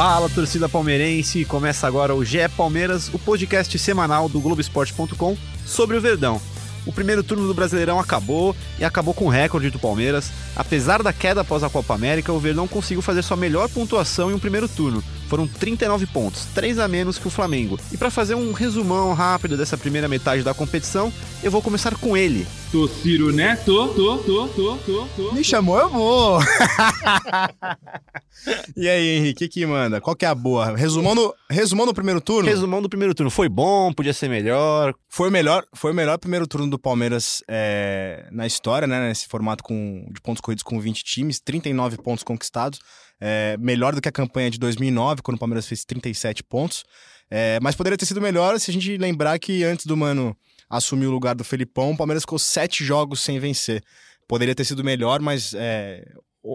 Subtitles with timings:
[0.00, 1.44] Fala, torcida palmeirense!
[1.44, 6.40] Começa agora o GE Palmeiras, o podcast semanal do Globoesporte.com sobre o Verdão.
[6.86, 10.32] O primeiro turno do Brasileirão acabou e acabou com o recorde do Palmeiras.
[10.56, 14.34] Apesar da queda após a Copa América, o Verdão conseguiu fazer sua melhor pontuação em
[14.34, 15.04] um primeiro turno.
[15.30, 17.78] Foram 39 pontos, 3 a menos que o Flamengo.
[17.92, 22.16] E para fazer um resumão rápido dessa primeira metade da competição, eu vou começar com
[22.16, 23.56] ele, Tô Ciro, né?
[23.64, 25.32] Tô, tô, tô, tô, tô, tô.
[25.32, 26.38] Me chamou, eu vou.
[28.76, 30.00] e aí, Henrique, o que, que manda?
[30.00, 30.76] Qual que é a boa?
[30.76, 32.48] Resumando, resumando o primeiro turno?
[32.48, 33.28] Resumão do primeiro turno.
[33.28, 34.94] Foi bom, podia ser melhor.
[35.08, 39.08] Foi o melhor, foi o melhor primeiro turno do Palmeiras é, na história, né?
[39.08, 42.78] Nesse formato com, de pontos corridos com 20 times, 39 pontos conquistados.
[43.20, 46.84] É, melhor do que a campanha de 2009, quando o Palmeiras fez 37 pontos.
[47.30, 50.36] É, mas poderia ter sido melhor se a gente lembrar que antes do Mano
[50.68, 53.82] assumir o lugar do Felipão, o Palmeiras ficou sete jogos sem vencer.
[54.26, 56.04] Poderia ter sido melhor, mas é,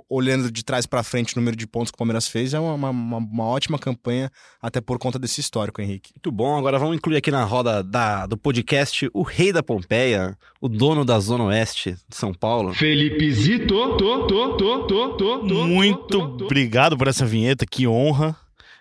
[0.09, 2.89] olhando de trás pra frente o número de pontos que o Palmeiras fez, é uma,
[2.89, 6.11] uma- uma ótima campanha, até por conta desse histórico, Henrique.
[6.15, 6.57] Muito bom.
[6.57, 11.05] Agora vamos incluir aqui na roda da, do podcast o rei da Pompeia, o dono
[11.05, 12.73] da Zona Oeste de São Paulo.
[12.73, 13.97] Felipe Zito, tô,
[14.27, 15.67] tô, tô, tô, tô, tô.
[15.67, 16.45] Muito tô, tô, tô.
[16.45, 18.35] obrigado por essa vinheta, que honra.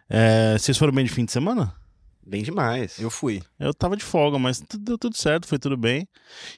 [0.08, 1.74] É, vocês foram bem de fim de semana?
[2.26, 2.98] Bem demais.
[2.98, 3.42] Eu fui.
[3.60, 6.08] Eu tava de folga, mas deu tudo certo, foi tudo bem.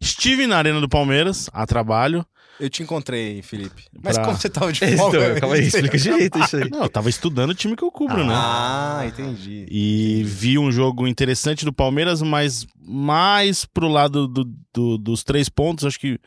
[0.01, 2.25] Estive na Arena do Palmeiras, a trabalho.
[2.59, 3.85] Eu te encontrei, Felipe.
[4.03, 5.41] Mas Pra- como você tava de Então, folga?
[5.41, 6.71] calma aí, explica direito isso aí.
[6.71, 8.33] Não, eu tava estudando o time que eu cubro, né?
[8.35, 9.67] Ah, entendi.
[9.71, 15.49] E vi um jogo interessante do Palmeiras, mas mais pro lado do- do- dos três
[15.49, 16.19] pontos, acho que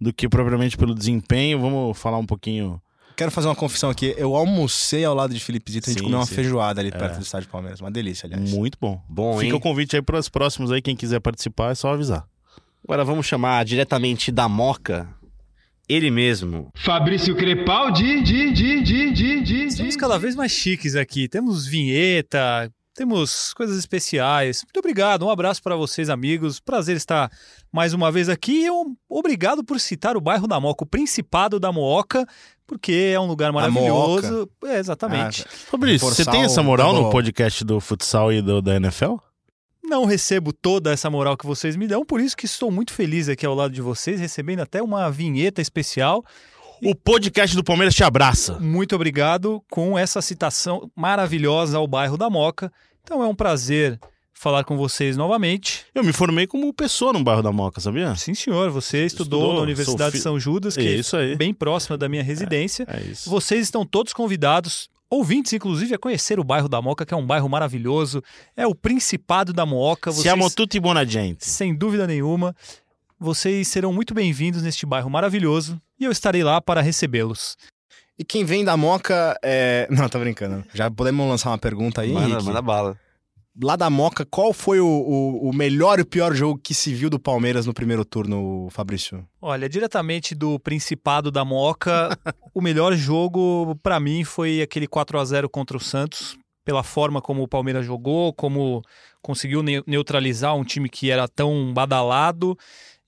[0.00, 1.60] do que propriamente pelo desempenho.
[1.60, 2.80] Vamos falar um pouquinho.
[3.16, 4.12] Quero fazer uma confissão aqui.
[4.16, 6.34] Eu almocei ao lado de Felipe Zito, a gente Sim, comeu uma sim.
[6.34, 7.80] feijoada ali perto do estádio Palmeiras.
[7.80, 8.50] Uma delícia, aliás.
[8.50, 9.00] Muito bom.
[9.08, 9.52] Bom, Fica hein?
[9.52, 12.24] o convite aí para os próximos aí, quem quiser participar, é só avisar.
[12.82, 15.08] Agora vamos chamar diretamente da Moca,
[15.88, 16.70] ele mesmo.
[16.74, 21.28] Fabrício Crepaldi, de, de, de, de, de, Estamos cada vez mais chiques aqui.
[21.28, 24.62] Temos vinheta, temos coisas especiais.
[24.64, 26.60] Muito obrigado, um abraço para vocês, amigos.
[26.60, 27.30] Prazer estar
[27.72, 28.64] mais uma vez aqui.
[28.64, 32.26] E um obrigado por citar o bairro da Moca, o Principado da Mooca,
[32.66, 34.48] porque é um lugar maravilhoso.
[34.64, 35.44] É, exatamente.
[35.48, 37.12] Fabrício, você tem essa moral no futebol.
[37.12, 39.16] podcast do futsal e do, da NFL?
[39.86, 43.28] Não recebo toda essa moral que vocês me dão, por isso que estou muito feliz
[43.28, 46.24] aqui ao lado de vocês, recebendo até uma vinheta especial.
[46.82, 48.58] O podcast do Palmeiras te abraça.
[48.58, 52.72] Muito obrigado com essa citação maravilhosa ao bairro da Moca.
[53.02, 54.00] Então é um prazer
[54.32, 55.86] falar com vocês novamente.
[55.94, 58.14] Eu me formei como pessoa no bairro da Moca, sabia?
[58.16, 58.70] Sim, senhor.
[58.70, 62.22] Você estudou, Estudou, na Universidade de São Judas, que É é bem próxima da minha
[62.22, 62.86] residência.
[62.88, 63.30] É isso.
[63.30, 67.26] Vocês estão todos convidados, ouvintes inclusive, a conhecer o bairro da Moca, que é um
[67.26, 68.22] bairro maravilhoso.
[68.56, 70.10] É o Principado da Mooca.
[70.10, 71.46] Vocês, Siamo tutti buona gente.
[71.48, 72.54] sem dúvida nenhuma,
[73.18, 77.56] vocês serão muito bem-vindos neste bairro maravilhoso e eu estarei lá para recebê-los.
[78.18, 79.88] E quem vem da Moca é.
[79.90, 80.64] Não, tô brincando.
[80.72, 82.98] Já podemos lançar uma pergunta aí, Manda, manda bala.
[83.62, 86.92] Lá da Moca, qual foi o, o, o melhor e o pior jogo que se
[86.92, 89.24] viu do Palmeiras no primeiro turno, Fabrício?
[89.40, 92.18] Olha, diretamente do Principado da Moca,
[92.52, 97.22] o melhor jogo para mim foi aquele 4 a 0 contra o Santos, pela forma
[97.22, 98.82] como o Palmeiras jogou, como
[99.22, 102.58] conseguiu ne- neutralizar um time que era tão badalado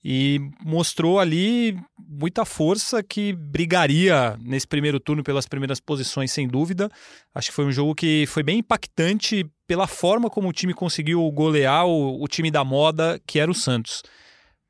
[0.09, 6.89] e mostrou ali muita força que brigaria nesse primeiro turno pelas primeiras posições, sem dúvida.
[7.35, 11.29] Acho que foi um jogo que foi bem impactante pela forma como o time conseguiu
[11.29, 14.01] golear o, o time da moda, que era o Santos.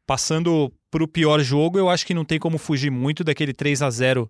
[0.07, 3.83] Passando para o pior jogo, eu acho que não tem como fugir muito daquele 3
[3.83, 4.27] a 0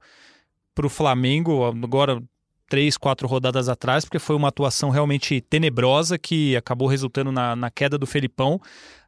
[0.76, 2.22] para o Flamengo, agora
[2.68, 7.72] três, quatro rodadas atrás, porque foi uma atuação realmente tenebrosa que acabou resultando na, na
[7.72, 8.60] queda do Felipão.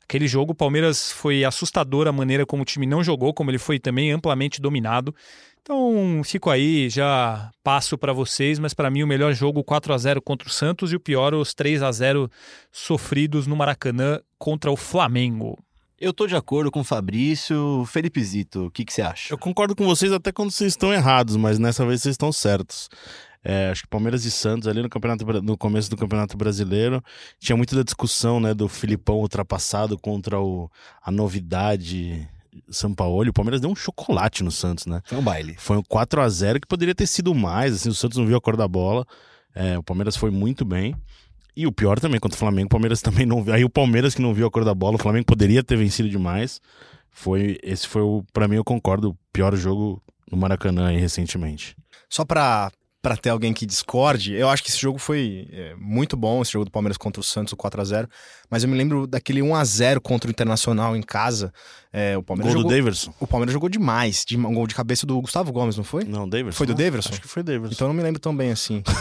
[0.09, 3.59] Aquele jogo, o Palmeiras foi assustador a maneira como o time não jogou, como ele
[3.59, 5.13] foi também amplamente dominado.
[5.61, 9.97] Então, fico aí, já passo para vocês, mas para mim o melhor jogo 4 a
[9.99, 12.27] 0 contra o Santos e o pior os 3 a 0
[12.71, 15.55] sofridos no Maracanã contra o Flamengo.
[16.01, 17.85] Eu tô de acordo com o Fabrício.
[17.85, 19.31] Felipe Zito, o que, que você acha?
[19.31, 22.89] Eu concordo com vocês até quando vocês estão errados, mas nessa vez vocês estão certos.
[23.43, 27.01] É, acho que Palmeiras e Santos ali no, campeonato, no começo do Campeonato Brasileiro
[27.39, 30.69] tinha muito da discussão né, do Filipão ultrapassado contra o,
[31.01, 32.27] a novidade
[32.69, 33.29] Sampaoli.
[33.29, 35.01] O Palmeiras deu um chocolate no Santos, né?
[35.05, 35.55] Foi um baile.
[35.57, 38.37] Foi um 4 a 0 que poderia ter sido mais, assim, o Santos não viu
[38.37, 39.05] a cor da bola.
[39.55, 40.95] É, o Palmeiras foi muito bem.
[41.55, 43.53] E o pior também, contra o Flamengo, o Palmeiras também não viu.
[43.53, 46.09] Aí o Palmeiras que não viu a cor da bola, o Flamengo poderia ter vencido
[46.09, 46.61] demais.
[47.11, 50.01] Foi, esse foi o, para mim, eu concordo, o pior jogo
[50.31, 51.75] no Maracanã aí, recentemente.
[52.09, 52.71] Só pra,
[53.01, 56.51] pra ter alguém que discorde, eu acho que esse jogo foi é, muito bom, esse
[56.51, 58.09] jogo do Palmeiras contra o Santos, o 4x0.
[58.49, 61.53] Mas eu me lembro daquele 1x0 contra o Internacional em casa.
[61.93, 63.13] É, o Palmeiras Gol do jogou, Daverson?
[63.19, 64.23] O Palmeiras jogou demais.
[64.27, 66.03] De, um gol de cabeça do Gustavo Gomes, não foi?
[66.03, 66.57] Não, Daverson.
[66.57, 67.09] Foi do Daverson?
[67.09, 67.73] Acho que foi Daverson.
[67.73, 68.83] Então eu não me lembro tão bem assim.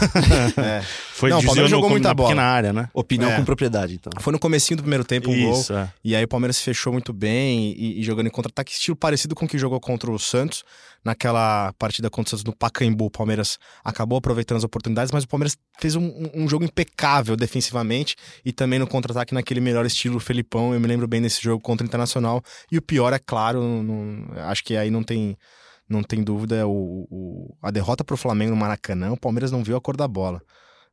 [0.57, 0.81] É.
[1.13, 2.29] foi não, o Palmeiras jogou muita na bola.
[2.29, 2.89] pequena área, né?
[2.93, 3.35] Opinião É.
[3.35, 4.11] com propriedade, então.
[4.19, 5.53] Foi no comecinho do primeiro tempo um gol.
[5.53, 5.91] Isso, é.
[6.03, 9.35] E aí o Palmeiras se fechou muito bem e, e jogando em contra-ataque, estilo parecido
[9.35, 10.63] com o que jogou contra o Santos.
[11.03, 15.27] Naquela partida contra o Santos no Pacaembu, o Palmeiras acabou aproveitando as oportunidades, mas o
[15.27, 20.73] Palmeiras fez um, um- jogo impecável defensivamente e também no contra-ataque naquele melhor estilo Felipão.
[20.73, 22.43] Eu me lembro bem desse jogo contra o Internacional.
[22.71, 25.37] E o pior, é claro, não- acho que aí não tem,
[25.87, 29.63] não tem dúvida, o, o- a derrota para o Flamengo no Maracanã, o Palmeiras não
[29.63, 30.41] viu a cor da bola.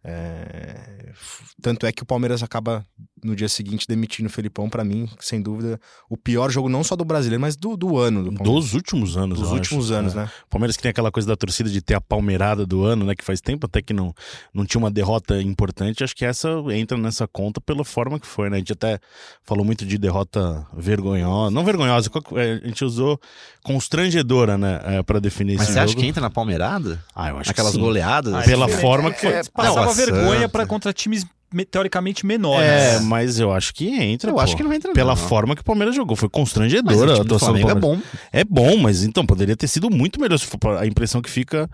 [0.08, 1.12] É,
[1.60, 2.86] tanto é que o Palmeiras acaba
[3.26, 5.78] no dia seguinte demitindo o Felipão, pra mim, sem dúvida,
[6.08, 8.30] o pior jogo não só do brasileiro, mas do, do ano do.
[8.42, 9.98] Dos últimos anos, Dos eu últimos acho.
[9.98, 10.16] anos, É.
[10.18, 10.30] né?
[10.46, 13.14] O Palmeiras que tem aquela coisa da torcida de ter a palmeirada do ano, né?
[13.14, 14.14] Que faz tempo até que não,
[14.54, 16.02] não tinha uma derrota importante.
[16.04, 18.56] Acho que essa entra nessa conta pela forma que foi, né?
[18.56, 18.98] A gente até
[19.44, 21.50] falou muito de derrota vergonhosa.
[21.50, 23.20] Não vergonhosa, é, a gente usou
[23.62, 24.80] constrangedora, né?
[24.84, 25.90] É, pra definir Mas esse você jogo.
[25.90, 27.02] acha que entra na palmeirada?
[27.14, 27.82] Ah, eu acho Aquelas que sim.
[27.84, 28.44] goleadas?
[28.44, 29.32] Pela é forma que foi.
[29.32, 31.30] É, passava vergonha para contra times me-
[31.70, 32.68] teoricamente menores.
[32.68, 34.30] É, mas eu acho que entra.
[34.30, 34.40] Eu pô.
[34.40, 35.16] acho que não entra Pela não.
[35.16, 36.16] forma que o Palmeiras jogou.
[36.16, 38.04] Foi constrangedora a do atuação do Flamengo é Palmeiras.
[38.12, 38.18] bom.
[38.32, 40.38] É bom, mas então poderia ter sido muito melhor.
[40.38, 41.68] se for- A impressão que fica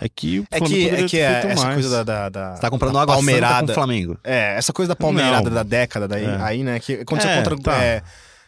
[0.00, 1.74] é que o É que, é que é, essa mais.
[1.74, 3.72] coisa da, da, da- Você tá comprando da água santa com palmeirada.
[3.72, 4.18] o Flamengo.
[4.24, 5.54] É, essa coisa da palmeirada Não.
[5.56, 6.36] da década daí, É.
[6.40, 6.80] aí, né?
[6.80, 7.82] Que aconteceu É, contra tá.
[7.82, 8.02] é,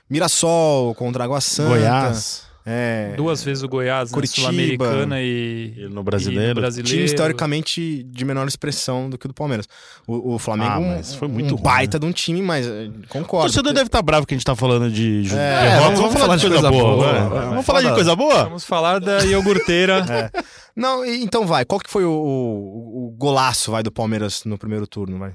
[0.08, 1.68] Mirassol, contra Água Santa.
[1.70, 2.42] Goiás.
[2.66, 4.14] É, Duas vezes o Goiás, né?
[4.14, 4.46] Curitiba.
[4.48, 6.54] Sul-Americana e, E no e brasileiro.
[6.54, 6.88] no brasileiro.
[6.88, 9.68] time historicamente de menor expressão do que o do Palmeiras.
[10.06, 12.90] O, o Flamengo Ah, mas foi muito um ruim, baita de um time, mas eh,
[13.04, 13.46] O concordo.
[13.48, 15.80] torcedor deve estar bravo que a gente tá falando de É, derrota.
[15.82, 17.12] vamos- vamos falar de coisa boa, vai.
[17.12, 17.28] vai.
[17.28, 18.44] Vamos Vai, falar de coisa boa?
[18.44, 20.30] Vamos falar da iogurteira.
[20.74, 21.66] Não, e- então vai.
[21.66, 25.34] Qual que foi o, o- o golaço vai do Palmeiras no primeiro turno, vai?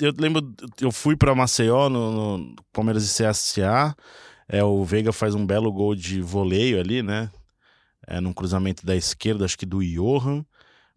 [0.00, 0.40] Eu lembro,
[0.80, 3.94] eu fui pra Maceió no, no Palmeiras e CSA.
[4.48, 7.30] É, o Veiga faz um belo gol de voleio ali, né?
[8.06, 10.44] É, num cruzamento da esquerda, acho que do Johan.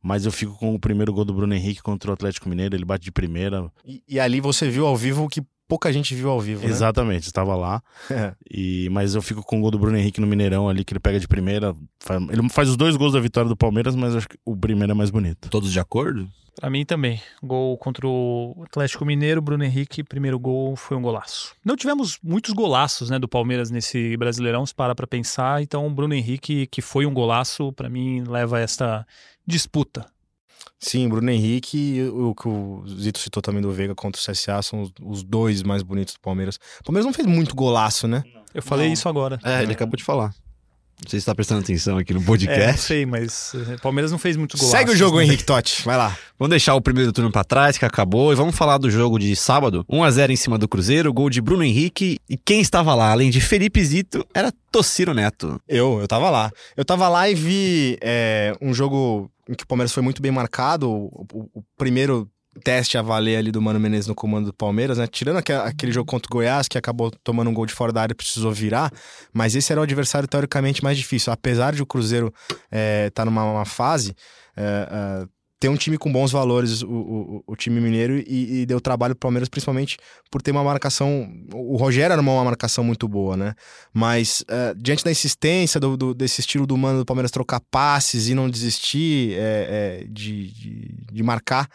[0.02, 2.76] Mas eu fico com o primeiro gol do Bruno Henrique contra o Atlético Mineiro.
[2.76, 3.70] Ele bate de primeira.
[3.86, 6.72] E, e ali você viu ao vivo o que pouca gente viu ao vivo, né?
[6.72, 7.82] Exatamente, estava lá.
[8.10, 8.34] É.
[8.50, 11.00] E, mas eu fico com o gol do Bruno Henrique no Mineirão ali, que ele
[11.00, 11.76] pega de primeira.
[12.00, 14.92] Fa- Ele faz os dois gols da vitória do Palmeiras, mas acho que o primeiro
[14.92, 15.50] é mais bonito.
[15.50, 16.30] Todos de acordo?
[16.60, 17.22] Pra mim também.
[17.44, 21.56] Gol contra o Atlético Mineiro, Bruno Henrique, primeiro gol foi um golaço.
[21.64, 25.62] Não tivemos muitos golaços, né, do Palmeiras nesse Brasileirão, se para pra pensar.
[25.62, 29.06] Então, o Bruno Henrique, que foi um golaço, pra mim leva esta
[29.46, 30.04] disputa.
[30.80, 34.62] Sim, Bruno Henrique e o que o Zito citou também do Veiga contra o CSA
[34.64, 36.60] são os, os dois mais bonitos do Palmeiras.
[36.82, 38.24] O Palmeiras não fez muito golaço, né?
[38.54, 38.94] Eu falei Não.
[38.94, 39.40] isso agora.
[39.44, 40.34] É, ele acabou de falar.
[41.04, 42.82] Não sei se tá prestando atenção aqui no É, não podcast.
[42.82, 44.80] sei, mas eh, Palmeiras não fez muitos golaços.
[44.80, 45.26] Segue o jogo, né?
[45.26, 45.84] Henrique Totti.
[45.86, 46.18] Vai lá.
[46.40, 49.36] Vamos deixar o primeiro turno pra trás, que acabou, e vamos falar do jogo de
[49.36, 49.86] sábado.
[49.88, 52.18] 1x0 em cima do Cruzeiro, gol de Bruno Henrique.
[52.28, 55.62] E quem estava lá, além de Felipe Zito, era Tociro Neto.
[55.68, 56.52] Eu, eu tava lá.
[56.76, 60.32] Eu tava lá e vi é, um jogo em que o Palmeiras foi muito bem
[60.32, 60.90] marcado.
[60.90, 64.98] O, o- o primeiro teste a valer ali do Mano Menezes no comando do Palmeiras,
[64.98, 65.08] né?
[65.08, 68.02] Tirando aque- aquele jogo contra o Goiás, que acabou tomando um gol de fora da
[68.02, 68.92] área e precisou virar.
[69.34, 71.32] Mas esse era o adversário teoricamente mais difícil.
[71.32, 72.34] Apesar de o Cruzeiro
[73.08, 74.14] estar numa uma fase.
[74.56, 75.28] é, é,
[75.60, 79.16] ter um time com bons valores, o, o, o time mineiro, e, e deu trabalho
[79.16, 79.98] pro Palmeiras, principalmente
[80.30, 81.28] por ter uma marcação.
[81.52, 83.56] O Rogério era uma marcação muito boa, né?
[83.92, 88.30] Mas eh, diante da insistência do, do- desse estilo do mano do Palmeiras trocar passes
[88.30, 91.68] e não desistir eh, eh, de, de, de marcar,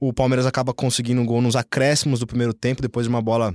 [0.00, 3.54] o Palmeiras acaba conseguindo um gol nos acréscimos do primeiro tempo, depois de uma bola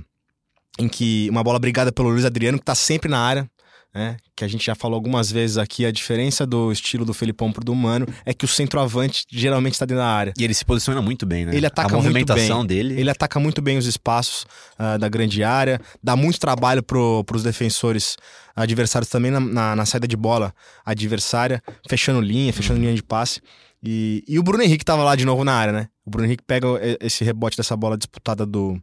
[0.78, 1.28] em que.
[1.30, 3.50] Uma bola brigada pelo Luiz Adriano, que tá sempre na área.
[3.94, 4.18] Né?
[4.36, 7.64] Que a gente já falou algumas vezes aqui, a diferença do estilo do Felipão pro
[7.64, 10.34] do Mano é que o centroavante geralmente está dentro da área.
[10.38, 11.56] E ele se posiciona muito bem, né?
[11.56, 13.00] Ele ataca A muito movimentação dele.
[13.00, 14.44] Ele ataca muito bem os espaços
[14.78, 18.18] ah, da grande área, dá muito trabalho pro, pros defensores
[18.54, 20.52] adversários também na, na- na saída de bola
[20.84, 23.40] adversária, fechando linha, fechando linha de passe.
[23.82, 25.88] E, e o Bruno Henrique tava lá de novo na área, né?
[26.04, 26.66] O Bruno Henrique pega
[27.00, 28.80] esse rebote dessa bola disputada do,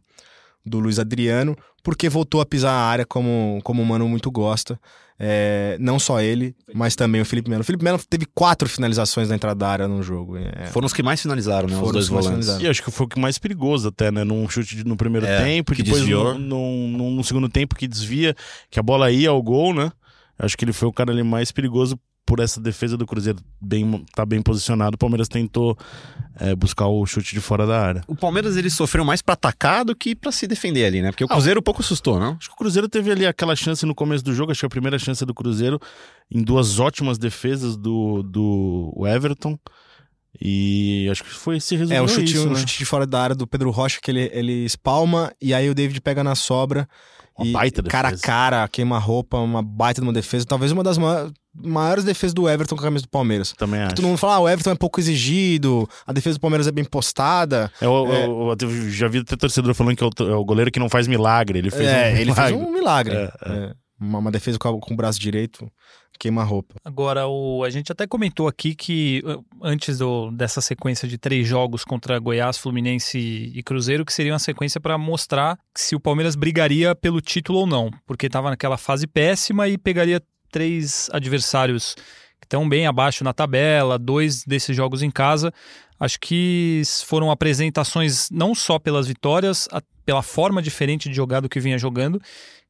[0.64, 4.78] do Luiz Adriano, porque voltou a pisar a área como, como o Mano muito gosta.
[5.16, 7.60] É, não só ele, mas também o Felipe Melo.
[7.62, 10.36] O Felipe Melo teve quatro finalizações na entrada da área no jogo.
[10.36, 11.74] É, Foram os que mais finalizaram, né?
[11.74, 12.30] Foram os dois os volantes.
[12.30, 12.62] finalizaram.
[12.64, 14.24] E acho que foi o que mais perigoso até, né?
[14.24, 16.02] Num chute de- no primeiro É, tempo, que depois
[16.38, 18.34] no, no- no segundo tempo que desvia,
[18.70, 19.92] que a bola ia ao gol, né?
[20.36, 24.04] Acho que ele foi o cara ali mais perigoso por essa defesa do Cruzeiro bem,
[24.14, 25.76] tá bem posicionado, o Palmeiras tentou
[26.36, 28.02] é, buscar o chute de fora da área.
[28.06, 31.10] O Palmeiras ele sofreu mais pra atacar do que pra se defender ali, né?
[31.10, 32.36] Porque o Cruzeiro pouco assustou, não?
[32.38, 34.70] Acho que o Cruzeiro teve ali aquela chance no começo do jogo, acho que a
[34.70, 35.78] primeira chance do Cruzeiro,
[36.30, 39.58] em duas ótimas defesas do, do Everton.
[40.40, 41.98] E acho que foi esse resultado.
[41.98, 42.58] É, o chute, isso, um né?
[42.58, 45.74] chute de fora da área do Pedro Rocha que ele, ele espalma e aí o
[45.74, 46.88] David pega na sobra.
[47.36, 48.26] Uma e baita cara a defesa.
[48.26, 50.44] cara, queima-roupa, uma baita de uma defesa.
[50.46, 53.52] Talvez uma das ma- maiores defesas do Everton com a camisa do Palmeiras.
[53.52, 53.96] Também acho.
[53.96, 56.84] Todo mundo fala, ah, o Everton é pouco exigido, a defesa do Palmeiras é bem
[56.84, 57.70] postada.
[57.80, 60.70] É, o- o- eu já vi até torcedor falando que é o, é o goleiro
[60.70, 61.58] que não faz milagre.
[61.58, 62.54] Ele fez é, um ele fez milagre.
[62.54, 63.14] um milagre.
[63.16, 65.68] É, É, Uma, uma defesa com, a- com o braço direito,
[66.18, 66.74] queima-roupa.
[66.84, 69.22] Agora, o, a gente até comentou aqui que
[69.62, 74.32] antes do- dessa sequência de três jogos contra Goiás, Fluminense e, e Cruzeiro, que seria
[74.32, 78.76] uma sequência para mostrar se o Palmeiras brigaria pelo título ou não, porque estava naquela
[78.76, 81.94] fase péssima e pegaria três adversários
[82.40, 85.52] que estão bem abaixo na tabela, dois desses jogos em casa.
[85.98, 91.48] Acho que foram apresentações não só pelas vitórias, a- pela forma diferente de jogar do
[91.48, 92.20] que vinha jogando,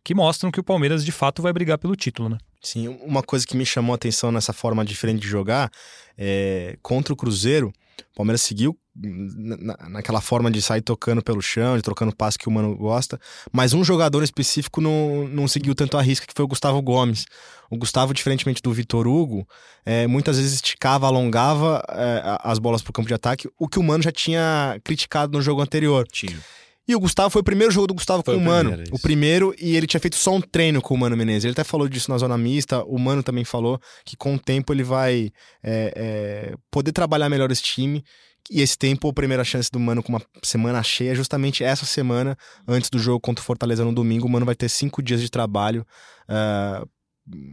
[0.04, 2.38] que mostram que o Palmeiras de fato vai brigar pelo título, né?
[2.62, 5.70] Sim, uma coisa que me chamou a atenção nessa forma diferente de jogar
[6.16, 7.72] é contra o Cruzeiro,
[8.12, 12.38] o Palmeiras seguiu na- na- naquela forma de sair tocando pelo chão, de trocando passe
[12.38, 13.18] que o Mano gosta,
[13.52, 17.26] mas um jogador específico não, não seguiu tanto a risca, que foi o Gustavo Gomes.
[17.70, 19.46] O Gustavo, diferentemente do Vitor Hugo,
[19.84, 23.78] é, muitas vezes esticava, alongava é, as bolas para o campo de ataque, o que
[23.78, 26.06] o Mano já tinha criticado no jogo anterior.
[26.06, 26.38] Tinha.
[26.86, 28.70] E o Gustavo foi o primeiro jogo do Gustavo Foi com o o Mano.
[28.70, 29.02] primeiro, o isso.
[29.02, 31.44] primeiro, e ele tinha feito só um treino com o Mano Menezes.
[31.44, 32.84] Ele até falou disso na zona mista.
[32.84, 35.30] O Mano também falou que com o tempo ele vai
[35.62, 38.04] é, é, poder trabalhar melhor esse time.
[38.50, 41.86] E esse tempo, a primeira chance do Mano com uma semana cheia, é justamente essa
[41.86, 42.36] semana,
[42.68, 44.26] antes do jogo contra o Fortaleza no domingo.
[44.26, 45.86] O Mano vai ter cinco dias de trabalho.
[46.28, 46.84] ah,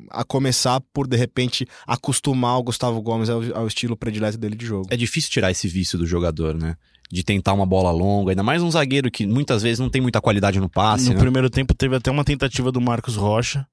[0.09, 4.65] a começar por, de repente, acostumar o Gustavo Gomes ao, ao estilo predileto dele de
[4.65, 4.87] jogo.
[4.91, 6.75] É difícil tirar esse vício do jogador, né?
[7.11, 10.21] De tentar uma bola longa, ainda mais um zagueiro que muitas vezes não tem muita
[10.21, 11.19] qualidade no passe, No né?
[11.19, 13.67] primeiro tempo teve até uma tentativa do Marcos Rocha,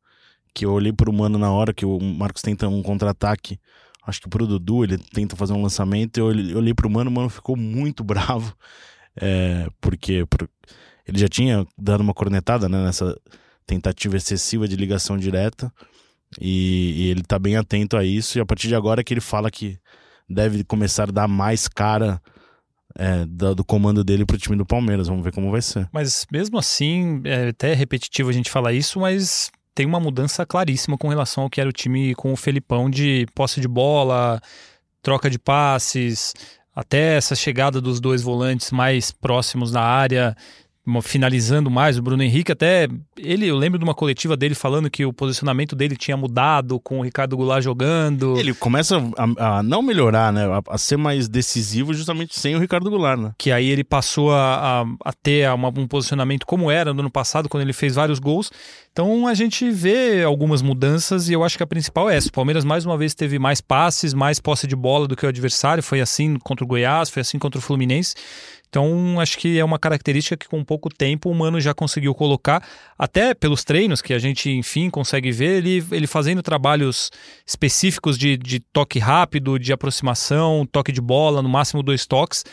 [0.53, 3.61] que eu olhei pro Mano na hora, que o Marcos tenta um contra-ataque,
[4.05, 7.29] acho que pro Dudu, ele tenta fazer um lançamento, eu olhei, pro Mano, o Mano
[7.29, 8.53] ficou muito bravo,
[9.17, 10.49] é, porque por-
[11.07, 13.17] ele já tinha dado uma cornetada né, nessa
[13.67, 15.73] tentativa excessiva de ligação direta,
[16.41, 19.15] e, e ele tá bem atento a isso, e a partir de agora é que
[19.15, 19.79] ele fala que
[20.29, 22.21] deve começar a dar mais cara
[22.99, 25.89] é, da- do comando dele pro time do Palmeiras, vamos ver como vai ser.
[25.93, 30.99] Mas mesmo assim, é até repetitivo a gente falar isso, mas tem uma mudança claríssima
[30.99, 34.41] com relação ao que era o time com o Felipão de posse de bola,
[35.01, 36.35] troca de passes,
[36.75, 40.37] até essa chegada dos dois volantes mais próximos da área,
[41.03, 45.05] finalizando mais o Bruno Henrique, até ele, eu lembro de uma coletiva dele falando que
[45.05, 48.37] o posicionamento dele tinha mudado com o Ricardo Goulart jogando.
[48.39, 50.47] Ele começa a, a não melhorar, né?
[50.47, 53.33] A, a ser mais decisivo justamente sem o Ricardo Goulart, né?
[53.39, 57.11] que aí ele passou a, a, a ter uma- um posicionamento como era no ano
[57.11, 58.51] passado, quando ele fez vários gols.
[58.99, 62.31] Então a gente vê algumas mudanças e eu acho que a principal é essa.
[62.31, 65.29] O Palmeiras mais uma vez teve mais passes, mais posse de bola do que o
[65.29, 65.85] adversário.
[65.85, 68.17] Foi assim contra o Goiás, foi assim contra o Fluminense.
[68.69, 72.61] Então acho que é uma característica que com pouco tempo o Mano já conseguiu colocar,
[72.99, 77.09] até pelos treinos que a gente enfim consegue ver, ele, ele fazendo trabalhos
[77.47, 82.45] específicos de, de toque rápido, de aproximação, toque de bola, no máximo dois toques.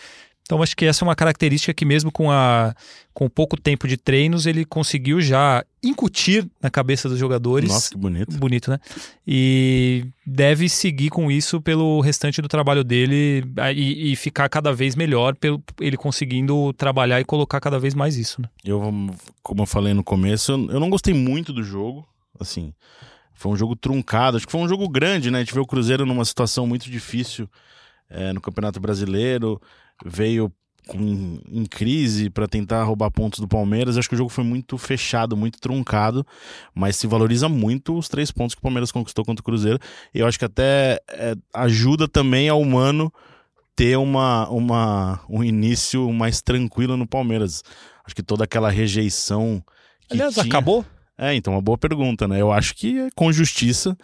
[0.45, 2.75] Então acho que essa é uma característica que mesmo com, a,
[3.15, 7.67] com pouco tempo de treinos ele conseguiu já incutir na cabeça dos jogadores.
[7.67, 8.37] Nossa, que bonito.
[8.37, 8.79] Bonito, né?
[9.27, 14.95] E deve seguir com isso pelo restante do trabalho dele e, e ficar cada vez
[14.95, 18.47] melhor, pelo ele conseguindo trabalhar e colocar cada vez mais isso, né?
[18.63, 18.81] Eu,
[19.41, 22.07] como eu falei no começo, eu, eu não gostei muito do jogo.
[22.39, 22.71] Assim,
[23.33, 24.37] foi um jogo truncado.
[24.37, 25.39] Acho que foi um jogo grande, né?
[25.39, 27.49] A gente vê o Cruzeiro numa situação muito difícil
[28.09, 29.59] é, no Campeonato Brasileiro.
[30.03, 30.51] Veio
[30.87, 33.97] com, em crise para tentar roubar pontos do Palmeiras.
[33.97, 36.25] Acho que o jogo foi muito fechado, muito truncado,
[36.73, 39.79] mas se valoriza muito os três pontos que o Palmeiras conquistou contra o Cruzeiro.
[40.13, 43.11] E eu acho que até é, ajuda também ao Mano
[43.75, 47.63] ter uma, uma, um início mais tranquilo no Palmeiras.
[48.05, 49.63] Acho que toda aquela rejeição.
[50.07, 50.45] Que Aliás, tinha...
[50.45, 50.85] acabou?
[51.17, 52.41] É, então, uma boa pergunta, né?
[52.41, 53.95] Eu acho que com justiça.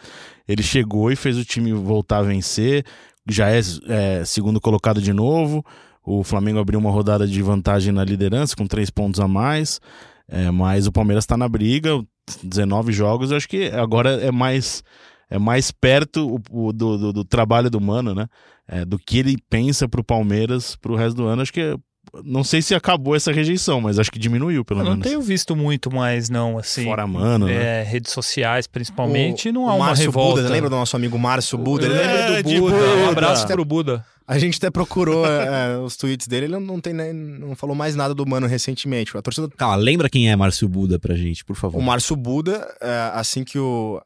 [0.48, 2.86] Ele chegou e fez o time voltar a vencer.
[3.30, 5.64] Já é, é segundo colocado de novo.
[6.04, 9.80] O Flamengo abriu uma rodada de vantagem na liderança, com três pontos a mais.
[10.28, 12.02] É, mas o Palmeiras está na briga,
[12.42, 13.30] 19 jogos.
[13.32, 14.82] Eu acho que agora é mais,
[15.30, 18.28] é mais perto o, o- do, do, do trabalho do Mano, né?
[18.68, 21.42] É, do que ele pensa pro Palmeiras pro resto do ano.
[21.42, 21.78] Acho que
[22.26, 25.08] Não sei se acabou essa rejeição, mas acho que diminuiu, pelo Eu não menos.
[25.08, 26.84] tenho visto muito mais, não, assim.
[26.84, 27.82] Fora mano, né?
[27.82, 30.42] É, redes sociais, principalmente, O- não o há uma Márcio revolta.
[30.42, 31.86] Buda, lembra do nosso amigo Márcio Buda?
[31.86, 31.98] Ele É,
[32.30, 32.76] lembra do Buda.
[32.76, 32.96] Buda.
[32.98, 34.06] Um abraço pro Buda.
[34.28, 37.96] A gente até procurou é, os tweets dele, ele não, tem, nem- não falou mais
[37.96, 39.16] nada do Mano recentemente.
[39.18, 41.78] A torcida Calma, lembra quem é Márcio Buda pra gente, por favor.
[41.78, 44.02] O Márcio Buda, é, assim que o-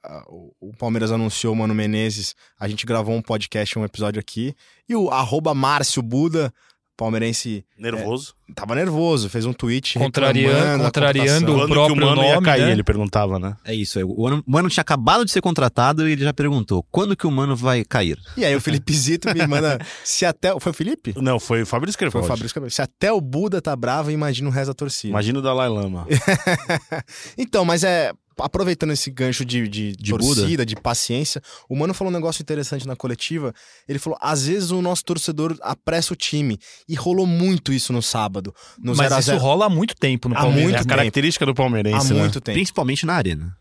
[0.59, 4.53] o Palmeiras anunciou o Mano Menezes, a gente gravou um podcast, um episódio aqui.
[4.89, 6.51] E o arroba Márcio Buda,
[6.97, 8.33] palmeirense, Nervoso.
[8.55, 12.45] tava nervoso, fez um tweet Contrariando- contrariando o Quando que o próprio mano ia nome,
[12.45, 12.71] cair, né?
[12.71, 13.55] ele perguntava, né?
[13.65, 16.33] É isso, é, o Mano, o Mano tinha acabado de ser contratado e ele já
[16.33, 18.17] perguntou, quando que o Mano vai cair?
[18.37, 20.57] E aí o Felipe Zito me manda, se até...
[20.59, 21.13] Foi o Felipe?
[21.17, 22.23] Não, foi o Fabrício Foi o.
[22.23, 22.61] Fabrício.
[22.69, 25.09] Se até o Buda tá bravo, imagina o resto da torcida.
[25.09, 26.07] Imagina o Dalai Lama.
[27.37, 28.11] então, mas é.
[28.39, 32.87] Aproveitando esse gancho de, de, De torcida, de paciência, o Mano falou um negócio interessante
[32.87, 33.53] na coletiva.
[33.87, 36.59] Ele falou: às vezes o nosso torcedor apressa o time.
[36.87, 38.53] E rolou muito isso no sábado.
[38.77, 40.63] No Mas 0 a isso 0 rola há muito tempo no Há Palmeiras.
[40.63, 40.89] muito É a né?
[40.89, 42.19] característica do há palmeirense, né?
[42.19, 42.55] muito tempo.
[42.55, 43.57] Principalmente na arena.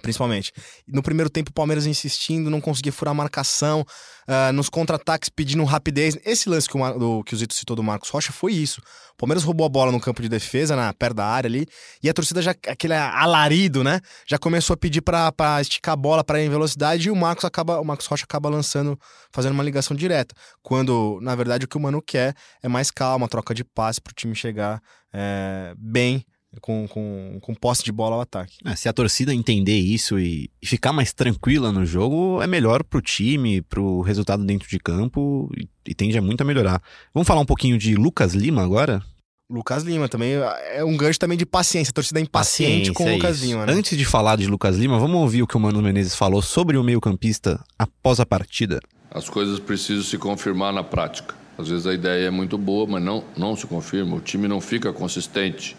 [0.00, 0.52] Principalmente.
[0.86, 3.84] No primeiro tempo, o Palmeiras insistindo, não conseguia furar a marcação,
[4.26, 6.16] ah, nos contra-ataques pedindo rapidez.
[6.24, 8.80] Esse lance que o, do- que o Zito citou do Marcos Rocha foi isso.
[9.14, 11.66] O Palmeiras roubou a bola no campo de defesa, na, perto da área ali,
[12.02, 14.00] e a torcida já, aquele alarido, né?
[14.26, 17.44] Já começou a pedir pra esticar a bola, pra ir em velocidade, e o Marcos,
[17.44, 18.98] acaba, o Marcos Rocha acaba lançando,
[19.32, 20.34] fazendo uma ligação direta.
[20.62, 24.14] Quando, na verdade, o que o Mano quer é mais calma, troca de passe pro
[24.14, 24.80] time chegar
[25.12, 26.24] eh, bem,
[26.60, 28.56] com, com, com posse de bola ao ataque.
[28.64, 32.82] É, se a torcida entender isso e, e ficar mais tranquila no jogo, é melhor
[32.82, 36.82] pro time, pro resultado dentro de campo e, e tende a muito a melhorar.
[37.12, 39.02] Vamos falar um pouquinho de Lucas Lima agora?
[39.50, 41.90] Lucas Lima também é um gancho também de paciência.
[41.90, 43.40] A torcida é impaciente com o é Lucas.
[43.40, 43.72] Lima, né?
[43.72, 46.76] Antes de falar de Lucas Lima, vamos ouvir o que o Mano Menezes falou sobre
[46.76, 48.78] o meio-campista após a partida.
[49.10, 51.34] As coisas precisam se confirmar na prática.
[51.56, 54.16] Às vezes a ideia é muito boa, mas não, não se confirma.
[54.16, 55.74] O time não fica consistente.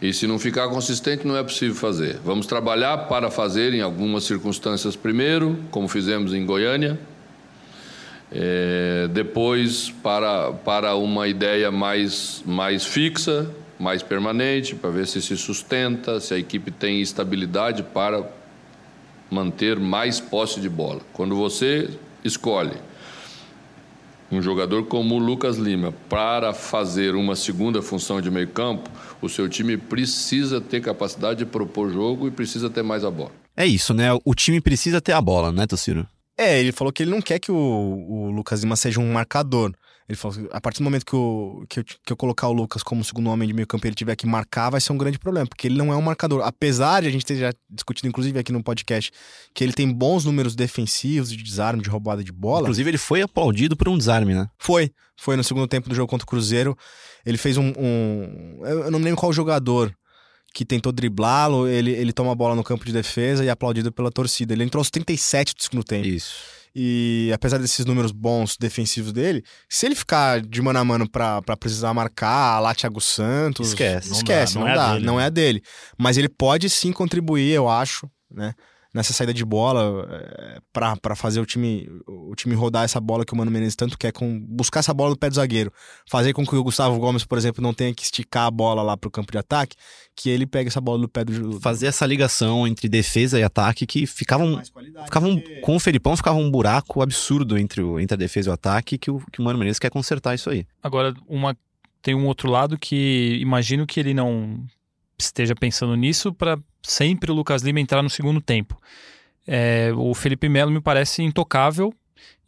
[0.00, 2.18] E se não ficar consistente, não é possível fazer.
[2.24, 6.98] Vamos trabalhar para fazer em algumas circunstâncias primeiro, como fizemos em Goiânia.
[8.30, 15.36] É, depois, para, para uma ideia mais, mais fixa, mais permanente, para ver se se
[15.36, 18.24] sustenta, se a equipe tem estabilidade para
[19.30, 21.00] manter mais posse de bola.
[21.12, 21.90] Quando você
[22.24, 22.72] escolhe
[24.30, 28.90] um jogador como o Lucas Lima para fazer uma segunda função de meio-campo,
[29.22, 33.32] o seu time precisa ter capacidade de propor jogo e precisa ter mais a bola.
[33.56, 34.08] É isso, né?
[34.24, 36.06] O time precisa ter a bola, né, Tociro?
[36.36, 39.72] É, ele falou que ele não quer que o, o Lucas Lima seja um marcador.
[40.08, 42.52] Ele falou que a partir do momento que, eu- que, eu, que eu colocar o
[42.52, 44.96] Lucas como segundo homem de meio campo e ele tiver que marcar, vai ser um
[44.96, 46.40] grande problema, porque ele não é um marcador.
[46.44, 49.12] Apesar de a gente ter já discutido, inclusive aqui no podcast,
[49.54, 52.62] que ele tem bons números defensivos de desarme, de roubada de bola.
[52.62, 54.48] Inclusive, ele foi aplaudido por um desarme, né?
[54.58, 54.90] Foi.
[55.14, 56.74] Foi no segundo tempo do jogo contra o Cruzeiro.
[57.26, 57.72] Ele fez um.
[57.76, 59.92] um- eu não me lembro qual jogador
[60.54, 61.68] que tentou driblá-lo.
[61.68, 64.54] Ele, ele toma a bola no campo de defesa e é aplaudido pela torcida.
[64.54, 66.06] Ele entrou aos 37 do segundo tempo.
[66.06, 66.34] Isso.
[66.80, 71.42] E apesar desses números bons defensivos dele, se ele ficar de mano a mano pra,
[71.42, 73.70] pra precisar marcar lá Thiago Santos.
[73.70, 74.10] Esquece.
[74.10, 74.92] Não Esquece, dá, não, não é dá.
[74.92, 75.22] dele, não né?
[75.24, 75.62] é a dele.
[75.98, 78.54] Mas ele pode sim contribuir, eu acho, né?
[78.94, 83.24] Nessa saída de bola, é, pra, pra fazer o time, o time rodar essa bola
[83.24, 85.70] que o Mano Menezes tanto quer, com, buscar essa bola no pé do zagueiro.
[86.08, 88.96] Fazer com que o Gustavo Gomes, por exemplo, não tenha que esticar a bola lá
[88.96, 89.76] pro campo de ataque,
[90.16, 91.60] que ele pegue essa bola no pé do.
[91.60, 94.62] Fazer essa ligação entre defesa e ataque que ficavam.
[95.04, 98.54] ficavam com o Felipão ficava um buraco absurdo entre, o, entre a defesa e o
[98.54, 100.66] ataque que o, que o Mano Menezes quer consertar isso aí.
[100.82, 101.54] Agora, uma,
[102.00, 104.64] tem um outro lado que imagino que ele não
[105.18, 108.80] esteja pensando nisso para sempre o Lucas Lima entrar no segundo tempo.
[109.46, 111.92] É, o Felipe Melo me parece intocável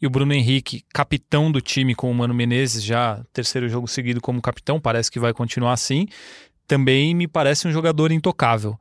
[0.01, 4.21] e o Bruno Henrique, capitão do time com o Mano Menezes, já terceiro jogo seguido
[4.21, 6.07] como capitão, parece que vai continuar assim,
[6.67, 8.79] também me parece um jogador intocável.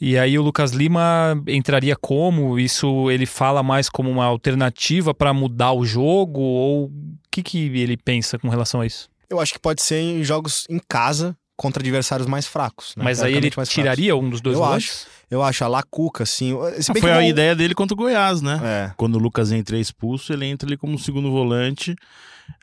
[0.00, 2.58] E aí o Lucas Lima entraria como?
[2.58, 6.40] Isso ele fala mais como uma alternativa para mudar o jogo?
[6.40, 6.92] Ou o
[7.30, 9.10] que, que ele pensa com relação a isso?
[9.28, 12.94] Eu acho que pode ser em jogos em casa contra adversários mais fracos.
[12.96, 13.04] né?
[13.04, 13.68] Mas aí ele fracos.
[13.68, 15.06] tiraria um dos dois Eu volantes?
[15.30, 16.54] Eu acho, a Lacuca, assim.
[16.80, 18.58] Se bem Foi que a o- ideia dele contra o Goiás, né?
[18.64, 18.92] É.
[18.96, 21.94] Quando o Lucas entra expulso, ele entra ali como segundo volante.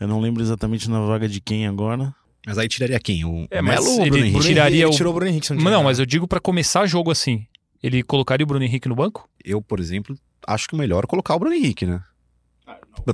[0.01, 2.11] Eu não lembro exatamente na vaga de quem agora.
[2.45, 3.23] Mas aí tiraria quem?
[3.23, 4.39] O É, Melo ou o Bruno Henrique?
[4.47, 7.11] Tiraria ele tirou o Bruno Henrique, se não não, mas eu digo pra começar jogo
[7.11, 7.45] assim.
[7.83, 9.29] Ele colocaria o Bruno Henrique no banco?
[9.45, 12.01] Eu, por exemplo, acho que o melhor é colocar o Bruno Henrique, né?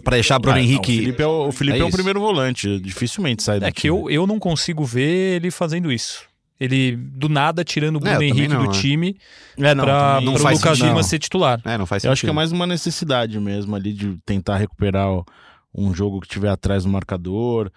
[0.03, 0.91] Pra deixar o Bruno Ah, não, Henrique.
[0.91, 2.79] o Felipe é o, o, Felipe É é o primeiro volante.
[2.79, 3.81] Dificilmente sai É daqui.
[3.81, 6.21] que eu, eu não consigo ver ele fazendo isso.
[6.59, 8.73] Ele, do nada, tirando o É, Bruno também Henrique não, do é.
[8.79, 9.17] time
[9.57, 11.03] É, não, pra, não pro faz Lucas sentido, Lima não.
[11.03, 11.61] ser titular.
[11.65, 12.35] É, não faz Eu acho que é sentido.
[12.35, 15.25] mais uma necessidade mesmo ali de tentar recuperar o-
[15.75, 17.71] um jogo que tiver atrás do marcador,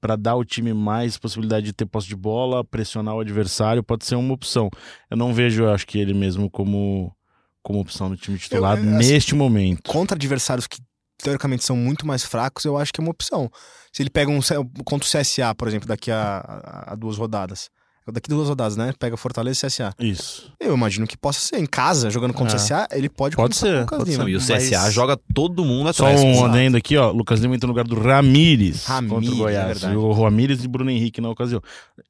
[0.00, 4.04] para dar ao time mais possibilidade de ter posse de bola, pressionar o adversário, pode
[4.06, 4.70] ser uma opção.
[5.10, 7.12] Eu não vejo, eu acho que ele mesmo como,
[7.60, 9.90] como opção no time titular Eu- eu- assim, neste momento.
[9.90, 10.78] Contra adversários que
[11.22, 13.50] teoricamente são muito mais fracos, eu acho que é uma opção.
[13.92, 14.40] Se ele pega um
[14.84, 17.68] contra o CSA, por exemplo, daqui a, a- a duas rodadas.
[18.12, 18.92] Daqui a duas rodadas, né?
[18.98, 19.94] Pega Fortaleza e CSA.
[20.00, 20.52] Isso.
[20.58, 21.58] Eu imagino que possa ser.
[21.58, 22.56] Em casa, jogando contra É.
[22.56, 24.22] o CSA, ele pode Pode ser, com o Lucas pode Lima.
[24.24, 26.20] Não, e o Mas- CSA joga todo mundo Só atrás.
[26.20, 26.46] um Exato.
[26.46, 27.12] adendo aqui, ó.
[27.12, 29.82] Lucas Lima entrou no lugar do Ramires, Ramires, contra o é Goiás.
[29.82, 31.62] e o Ramires e Bruno Henrique na ocasião.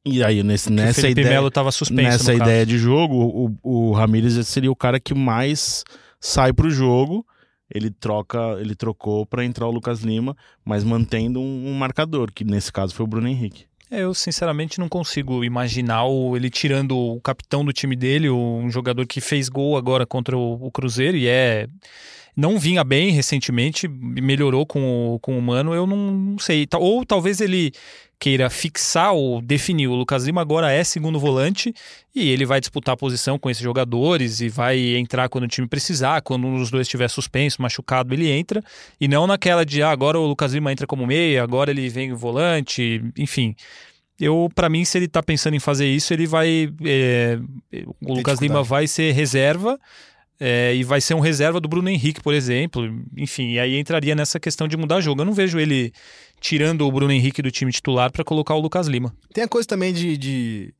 [0.07, 2.51] E aí, nesse, Que o nessa Felipe ideia, Melo estava suspenso nessa no caso.
[2.51, 3.15] ideia de jogo,
[3.63, 5.85] o, o Ramires seria o cara que mais
[6.19, 7.27] sai pro jogo.
[7.73, 12.45] Ele troca, ele trocou para entrar o Lucas Lima, mas mantendo um, um marcador, que
[12.45, 13.65] nesse caso foi o Bruno Henrique.
[13.91, 18.71] É, eu sinceramente não consigo imaginar o- ele tirando o capitão do time dele, um
[18.71, 21.67] jogador que fez gol agora contra o, o Cruzeiro e é
[22.41, 26.67] não vinha bem recentemente, melhorou com o, com o Mano, eu não, não sei.
[26.75, 27.73] Ou talvez ele
[28.19, 29.89] queira fixar ou definir.
[29.89, 31.75] O Lucas Lima agora é segundo volante
[32.15, 35.67] e ele vai disputar a posição com esses jogadores e vai entrar quando o time
[35.67, 38.63] precisar, quando um dos dois estiver suspenso, machucado, ele entra.
[38.99, 42.13] E não naquela de ah, agora o Lucas Lima entra como meia, agora ele vem
[42.15, 43.55] volante, enfim.
[44.19, 46.71] Eu, para mim, se ele tá pensando em fazer isso, ele vai.
[46.85, 47.39] é,
[48.03, 48.39] o Lucas.
[48.39, 49.79] Lima vai ser reserva.
[50.41, 52.83] É, e vai ser um reserva do Bruno Henrique, por exemplo.
[53.15, 55.21] Enfim, e aí entraria nessa questão de mudar jogo.
[55.21, 55.93] Eu não vejo ele
[56.41, 59.15] tirando o Bruno Henrique do time titular para colocar o Lucas Lima.
[59.35, 60.75] Tem a coisa também de, de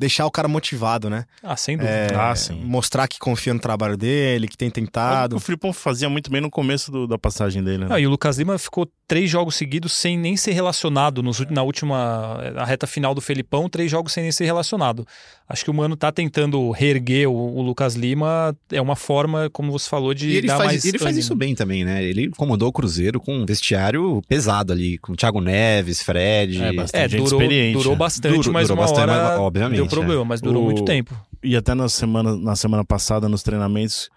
[0.00, 1.26] deixar o cara motivado, né?
[1.42, 1.94] Ah, sem dúvida.
[1.94, 2.58] É, Ah, sim.
[2.64, 5.36] Mostrar que confia no trabalho dele, que tem tentado.
[5.36, 7.88] que O Filipão fazia muito bem no começo do- da passagem dele, né?
[7.90, 11.22] Ah, e o Lucas Lima ficou três jogos seguidos sem nem ser relacionado.
[11.22, 15.06] Nos, na última na reta final do Felipão, três jogos sem nem ser relacionado.
[15.48, 18.56] Acho que o Mano tá tentando reerguer o, o Lucas Lima.
[18.72, 21.34] É uma forma, como você falou, de E ele dar faz, mais ele faz isso
[21.34, 22.02] bem também, né?
[22.04, 26.62] Ele comandou o Cruzeiro com um vestiário pesado ali, com Thiago Neves, Fred.
[26.62, 27.72] É, bastante É, gente durou, experiente.
[27.78, 27.98] durou né?
[27.98, 30.84] bastante, Durou- mas durou uma bastante, hora mas, obviamente, deu problema, mas durou O- muito
[30.84, 31.14] tempo.
[31.42, 34.08] E até na semana, na semana passada, nos treinamentos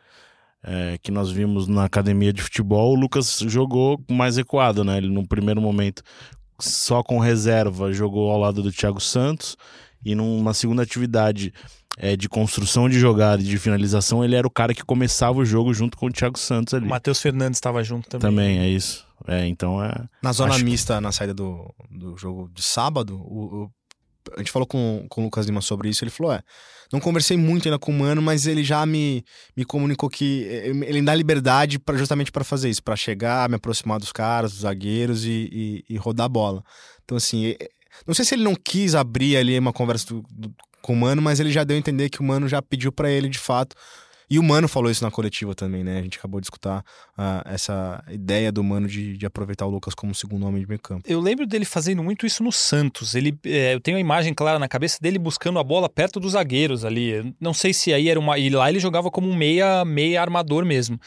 [0.65, 4.97] é, que nós vimos na academia de futebol, o Lucas jogou mais recuado, né?
[4.97, 6.01] Ele, no primeiro momento,
[6.59, 9.57] só com reserva, jogou ao lado do Thiago Santos.
[10.05, 11.53] E numa segunda atividade
[11.97, 15.45] é, de construção de jogada e de finalização, ele era o cara que começava o
[15.45, 16.85] jogo junto com o Thiago Santos ali.
[16.85, 18.29] O Matheus Fernandes estava junto também.
[18.29, 19.05] Também, é isso.
[19.27, 19.93] É, então é.
[20.21, 23.71] Na zona Acho- mista, na saída do, do jogo de sábado, o- o-
[24.35, 26.03] a gente falou com, com o Lucas Lima sobre isso.
[26.03, 26.41] Ele falou: é,
[26.91, 29.23] não conversei muito ainda com o Mano, mas ele já me,
[29.55, 33.55] me comunicou que eh, ele me dá liberdade justamente para fazer isso, pra chegar, me
[33.55, 36.63] aproximar dos caras, dos zagueiros e, e, e rodar a bola.
[37.03, 37.69] Então, assim, eh,
[38.07, 41.21] não sei se ele não quis abrir ali uma conversa do- do- com o Mano,
[41.21, 43.75] mas ele já deu a entender que o Mano já pediu pra ele de fato.
[44.33, 45.99] E o Mano falou isso na coletiva também, né?
[45.99, 46.83] A gente acabou de escutar
[47.15, 50.79] ah, essa ideia do Mano de, de aproveitar o Lucas como segundo homem de meio
[50.79, 51.03] campo.
[51.07, 53.13] Eu lembro dele fazendo muito isso no Santos.
[53.13, 56.31] Ele, é, eu tenho a imagem clara na cabeça dele buscando a bola perto dos
[56.31, 57.35] zagueiros ali.
[57.39, 58.39] Não sei se aí era uma.
[58.39, 60.99] E lá ele jogava como um meia, meia armador mesmo.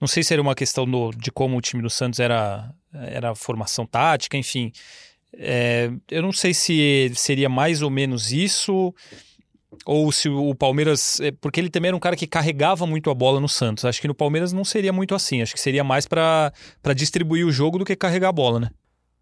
[0.00, 3.32] Não sei se era uma questão do- de como o time do Santos era, era
[3.36, 4.72] formação tática, enfim.
[5.34, 8.92] É, eu não sei se seria mais ou menos isso.
[9.84, 11.20] Ou se o Palmeiras.
[11.20, 13.84] é, Porque ele também era um cara que carregava muito a bola no Santos.
[13.84, 15.42] Acho que no Palmeiras não seria muito assim.
[15.42, 16.52] Acho que seria mais para
[16.94, 18.70] distribuir o jogo do que carregar a bola, né?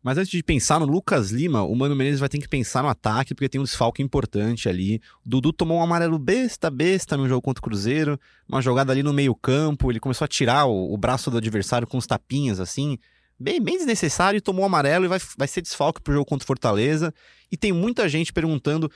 [0.03, 2.89] Mas antes de pensar no Lucas Lima, o Mano Menezes vai ter que pensar no
[2.89, 5.01] ataque, porque tem um desfalque importante ali.
[5.25, 9.03] O Dudu tomou um amarelo besta, besta no jogo contra o Cruzeiro, uma jogada ali
[9.03, 12.99] no meio-campo, ele começou a tirar o, o braço do adversário com os tapinhas, assim,
[13.39, 16.45] bem, bem desnecessário, e tomou um amarelo e vai, vai ser desfalque pro jogo contra
[16.45, 17.13] o Fortaleza.
[17.53, 18.91] E tem muita gente perguntando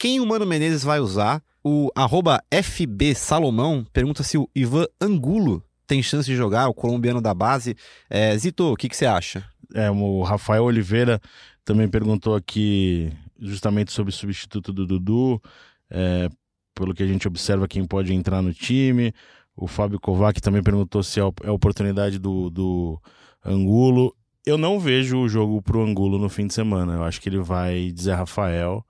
[0.00, 1.42] quem o Mano Menezes vai usar.
[1.62, 7.20] O arroba FB Salomão pergunta se o Ivan Angulo tem chance de jogar, o colombiano
[7.20, 7.76] da base.
[8.08, 9.44] É, Zito, o que, que você acha?
[9.74, 11.20] É, o Rafael Oliveira
[11.66, 15.42] também perguntou aqui justamente sobre o substituto do Dudu,
[15.90, 16.30] é,
[16.74, 19.12] pelo que a gente observa quem pode entrar no time.
[19.54, 22.98] O Fábio Kovac também perguntou se é a é oportunidade do, do
[23.44, 24.16] Angulo.
[24.46, 26.94] Eu não vejo o jogo pro Angulo no fim de semana.
[26.94, 28.82] Eu acho que ele vai dizer Rafael.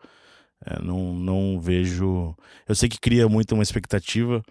[0.65, 2.35] É, não, não vejo.
[2.69, 4.43] Eu sei que cria muito uma expectativa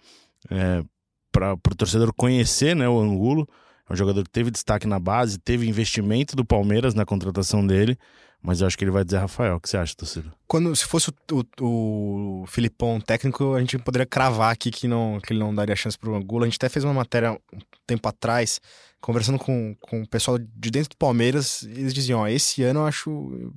[0.50, 0.84] é,
[1.32, 3.48] para o torcedor conhecer né, o Angulo.
[3.90, 7.98] É um jogador que teve destaque na base, teve investimento do Palmeiras na contratação dele,
[8.42, 9.56] mas eu acho que ele vai dizer Rafael.
[9.56, 10.32] O que você acha, torcedor?
[10.48, 15.20] Quando, se fosse o, o, o Filipão técnico, a gente poderia cravar aqui que, não,
[15.20, 16.44] que ele não daria chance pro Angulo.
[16.44, 18.62] A gente até fez uma matéria um tempo atrás,
[19.02, 22.86] conversando com, com o pessoal de dentro do Palmeiras, eles diziam, ó, esse ano eu
[22.86, 23.54] acho,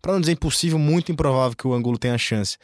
[0.00, 2.56] para não dizer impossível, muito improvável que o Angulo tenha chance.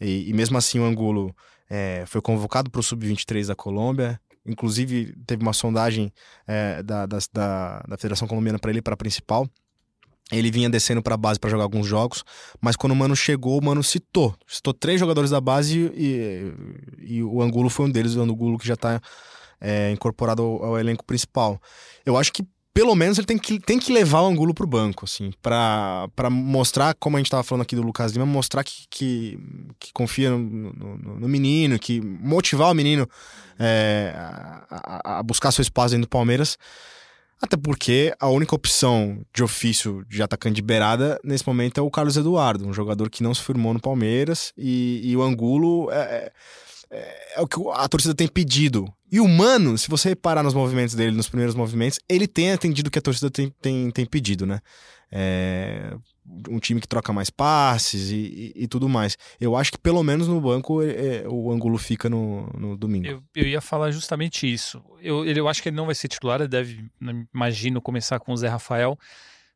[0.00, 1.34] E, e mesmo assim o Angulo
[1.68, 6.12] é, foi convocado para o Sub-23 da Colômbia, inclusive teve uma sondagem
[6.46, 9.48] é, da, das- da, da Federação Colombiana para ele para a principal.
[10.32, 12.24] Ele vinha descendo pra base para jogar alguns jogos,
[12.60, 14.34] mas quando o Mano chegou, o Mano citou.
[14.46, 16.52] Citou três jogadores da base e,
[16.98, 19.00] e, o Angulo foi um deles, o Angulo que já tá
[19.60, 21.60] é, incorporado ao, ao, elenco principal.
[22.06, 22.42] Eu acho que
[22.74, 26.92] pelo menos ele tem que, tem que levar o Angulo pro banco, assim, para mostrar,
[26.94, 29.38] como a gente tava falando aqui do Lucas Lima, mostrar que, que,
[29.78, 33.08] que confia no, no, no, menino, que motivar o menino
[33.60, 36.58] é, a, a, buscar seu espaço dentro do Palmeiras.
[37.40, 41.90] Até porque a única opção de ofício de atacante de beirada nesse momento é o
[41.90, 45.96] Carlos Eduardo, um jogador que não se firmou no Palmeiras e, e o Angulo é,
[45.96, 46.32] é,
[46.94, 48.92] é, o que a torcida tem pedido.
[49.10, 52.88] E o Mano, se você reparar nos movimentos dele, nos primeiros movimentos, ele tem atendido
[52.88, 54.60] o que a torcida tem, tem, tem pedido, né?
[55.10, 55.94] É,
[56.48, 59.16] um time que troca mais passes e, e, e, tudo mais.
[59.40, 63.06] Eu acho que pelo menos no banco é, é, o ângulo fica no, no domingo.
[63.06, 64.82] Eu, eu, ia falar justamente isso.
[65.00, 66.84] Eu, eu acho que ele não vai ser titular, ele deve,
[67.32, 68.98] imagino, começar com o Zé Rafael.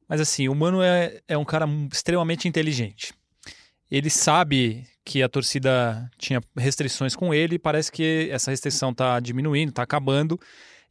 [0.08, 3.12] Mas assim, o Mano é, é um cara extremamente inteligente.
[3.90, 9.18] Ele sabe que a torcida tinha restrições com ele, e parece que essa restrição está
[9.18, 10.38] diminuindo, está acabando.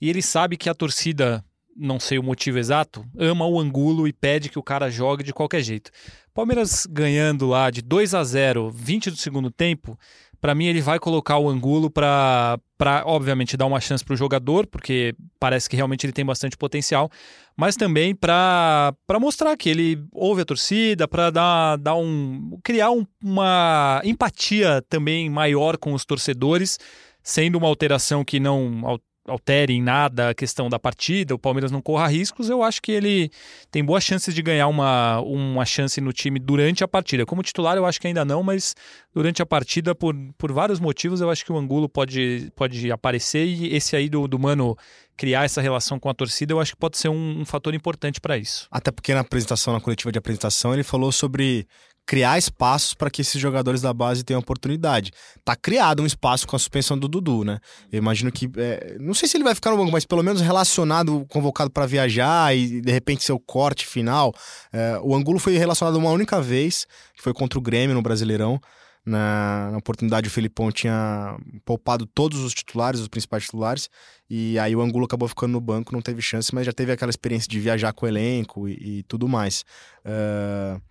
[0.02, 4.12] E ele sabe que a torcida não sei o motivo exato, ama o Angulo e
[4.12, 5.92] pede que o cara jogue de qualquer jeito.
[6.34, 9.96] Palmeiras ganhando lá de 2 a 0, 20 do segundo tempo,
[10.42, 12.60] para mim ele vai colocar o Angulo para
[13.06, 17.10] obviamente dar uma chance para o jogador, porque parece que realmente ele tem bastante potencial,
[17.56, 23.06] mas também para mostrar que ele ouve a torcida, para dar, dar um criar um,
[23.24, 26.80] uma empatia também maior com os torcedores,
[27.24, 31.82] sendo uma alteração que não altere em nada a questão da partida, o Palmeiras não
[31.82, 33.30] corra riscos, eu acho que ele
[33.70, 37.26] tem boas chances de ganhar uma, uma chance no time durante a partida.
[37.26, 38.74] Como titular, eu acho que ainda não, mas
[39.14, 43.46] durante a partida, por, por vários motivos, eu acho que o Angulo pode, pode aparecer
[43.46, 44.76] e esse aí do, do Mano
[45.18, 48.22] criar essa relação com a torcida, eu acho que pode ser um, um fator importante
[48.22, 48.68] para isso.
[48.72, 51.68] Até porque na apresentação, na coletiva de apresentação, ele falou sobre
[52.08, 55.12] criar espaços para que esses jogadores da base tenham oportunidade.
[55.44, 57.60] Tá criado um espaço com a suspensão do Dudu, né?
[57.92, 58.50] Eu imagino que.
[58.56, 61.86] É, não sei se ele vai ficar no banco, mas pelo menos relacionado, convocado para
[61.86, 64.34] viajar e de repente seu corte final.
[64.72, 68.60] É, o Angulo foi relacionado uma única vez, que foi contra o Grêmio no Brasileirão.
[69.06, 73.90] Na, na, oportunidade, o Felipão tinha poupado todos os titulares, os principais titulares,
[74.30, 77.10] e aí o Angulo acabou ficando no banco, não teve chance, mas já teve aquela
[77.10, 79.64] experiência de viajar com o elenco e, e tudo mais.
[80.06, 80.82] Uh,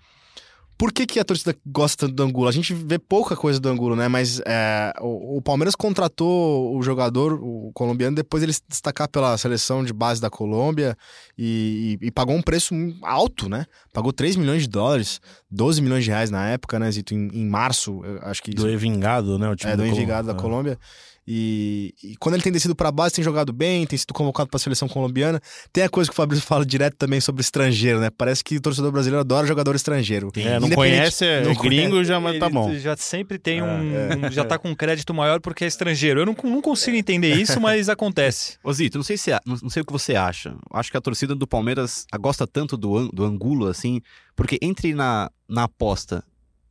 [0.79, 2.49] por que, que a torcida gosta do Angulo?
[2.49, 4.09] A gente vê pouca coisa do Angulo, né?
[4.09, 9.39] Mas é, o, o, Palmeiras contratou o jogador, o colombiano, depois ele se destacar pela
[9.39, 10.97] seleção de base da Colômbia
[11.37, 13.65] e, e, e, pagou um preço alto, né?
[13.93, 17.15] Pagou 3 milhões de dólares, 12 milhões de reais na época, né, Zito?
[17.15, 18.51] Em, em março, acho que.
[18.51, 19.49] Do Envingado, né?
[19.49, 20.37] O time é, do, do Envingado da é.
[20.37, 20.79] Colômbia.
[21.27, 24.59] E, e, quando ele tem descido para base, tem jogado bem, tem sido convocado para
[24.59, 25.41] a seleção colombiana.
[25.73, 28.11] Tem a coisa que o Fabrício fala direto também sobre estrangeiro, né?
[28.17, 30.31] Parece que o torcedor brasileiro adora jogador estrangeiro.
[30.37, 32.09] É, não conhece, é não gringo, conhece.
[32.09, 32.75] já mas tá bom.
[32.75, 36.21] Já sempre tem um, é, já tá com um crédito maior porque é estrangeiro.
[36.21, 38.59] Eu não, não consigo entender isso, mas acontece.
[38.65, 40.55] Ô Zito, não sei se não, não sei o que você acha.
[40.73, 44.01] Acho que a torcida do Palmeiras gosta tanto do, do Angulo assim,
[44.35, 46.25] porque entre na, na aposta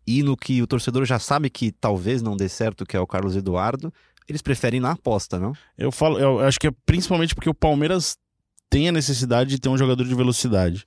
[0.08, 3.08] e no que o torcedor já sabe que talvez não dê certo, que é o
[3.08, 3.92] Carlos Eduardo,
[4.28, 5.54] eles preferem na aposta, não?
[5.78, 8.18] Eu falo, eu acho que é principalmente porque o Palmeiras
[8.70, 10.86] tem a necessidade de ter um jogador de velocidade.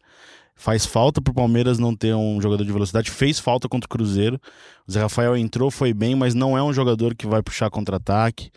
[0.59, 3.13] Faz falta pro Palmeiras não ter um jogador de velocidade.
[3.13, 4.41] Fez falta contra o Cruzeiro.
[4.89, 8.51] O Zé Rafael entrou, foi bem, mas não é um jogador que vai puxar contra-ataque.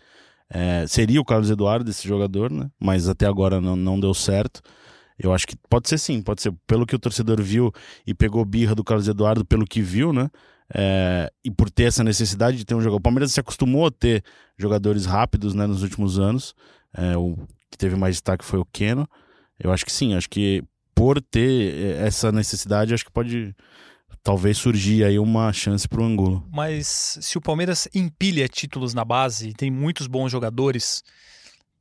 [0.50, 2.68] É, seria o Carlos Eduardo esse jogador, né?
[2.78, 4.60] Mas até agora não, não deu certo.
[5.16, 7.72] Eu acho que pode ser sim, pode ser pelo que o torcedor viu
[8.04, 10.28] e pegou birra do Carlos Eduardo pelo que viu, né?
[10.74, 12.98] É, e por ter essa necessidade de ter um jogador.
[12.98, 14.24] O Palmeiras se acostumou a ter
[14.58, 16.52] jogadores rápidos né, nos últimos anos.
[16.92, 17.36] É, o
[17.70, 19.08] que teve mais destaque foi o Keno.
[19.56, 20.64] Eu acho que sim, acho que
[21.02, 23.52] por ter é, essa necessidade, acho que pode
[24.22, 26.46] talvez surgir aí uma chance para o Angulo.
[26.48, 31.02] Mas se o Palmeiras empilha títulos na base, tem muitos bons jogadores,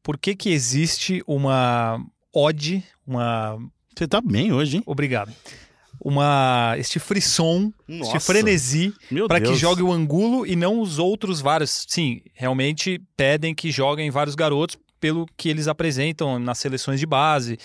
[0.02, 2.04] por que que existe uma
[2.34, 3.60] odd, uma...
[3.96, 4.84] Você tá bem hoje, hein?
[4.88, 5.32] Obrigado
[6.04, 8.92] uma este frisson, Nossa, este frenesi
[9.28, 11.86] para que jogue o Angulo e não os outros vários.
[11.88, 17.60] Sim, realmente pedem que joguem vários garotos pelo que eles apresentam nas seleções de base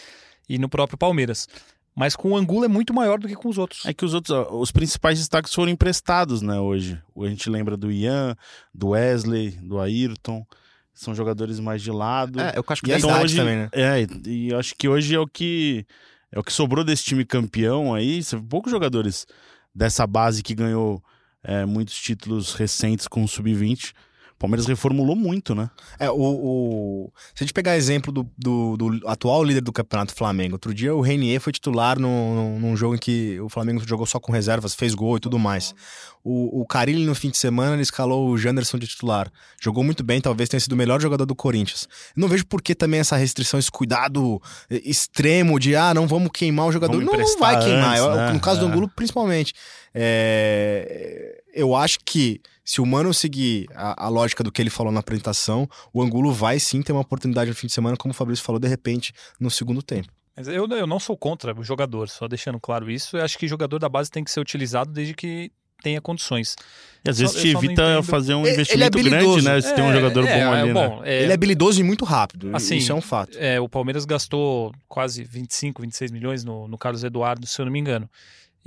[0.48, 1.48] e no próprio Palmeiras.
[1.94, 3.86] Mas com o Angulo é muito maior do que com os outros.
[3.86, 7.00] É que os outros, os principais destaques foram emprestados, né, hoje.
[7.18, 8.36] A gente lembra do Ian,
[8.74, 10.46] do Wesley, do Ayrton.
[10.92, 12.40] São jogadores mais de lado.
[12.40, 13.68] É, eu acho que e então, hoje, também, né?
[13.72, 15.86] É, e acho que hoje é o que
[16.32, 18.20] é o que sobrou desse time campeão aí.
[18.48, 19.26] Poucos jogadores
[19.74, 21.02] dessa base que ganhou
[21.42, 23.92] é, muitos títulos recentes com o Sub-20.
[24.36, 25.70] O Palmeiras reformulou muito, né?
[25.98, 30.14] É, o, o- Se a gente pegar exemplo do, do- do atual líder do campeonato,
[30.14, 34.04] Flamengo, outro dia o Renier foi titular num, num- jogo em que o Flamengo jogou
[34.04, 35.74] só com reservas, fez gol e tudo mais.
[36.22, 39.30] O, o Carilli, no fim de semana, ele escalou o Janderson de titular.
[39.58, 41.88] Jogou muito bem, talvez tenha sido o melhor jogador do Corinthians.
[42.14, 46.66] Não vejo por que também essa restrição, esse cuidado extremo de, ah, não vamos queimar
[46.66, 47.00] o jogador.
[47.00, 47.90] Não, não vai queimar.
[47.92, 48.32] antes, Eu- né?
[48.32, 48.68] No caso do É.
[48.68, 49.54] Angulo, principalmente.
[49.94, 54.92] É, Eu acho que se o Mano seguir a, a lógica do que ele falou
[54.92, 58.14] na apresentação, o Angulo vai sim ter uma oportunidade no fim de semana, como o
[58.14, 60.08] Fabrício falou, de repente, no segundo tempo.
[60.36, 63.16] Mas eu, eu não sou contra o jogador, só deixando claro isso.
[63.16, 65.50] Eu acho que jogador da base tem que ser utilizado desde que
[65.82, 66.56] tenha condições.
[67.04, 69.44] E às Só- vezes te evita fazer um é investimento grande, habilidoso.
[69.48, 69.60] né?
[69.60, 70.88] Se tem um É, jogador é, bom é, ali, né?
[70.88, 72.50] bom, é, Ele é habilidoso e muito rápido.
[72.54, 73.36] Assim, isso é um fato.
[73.38, 77.72] é, o Palmeiras gastou quase 25, 26 milhões no, no Carlos Eduardo, se eu não
[77.72, 78.10] me engano.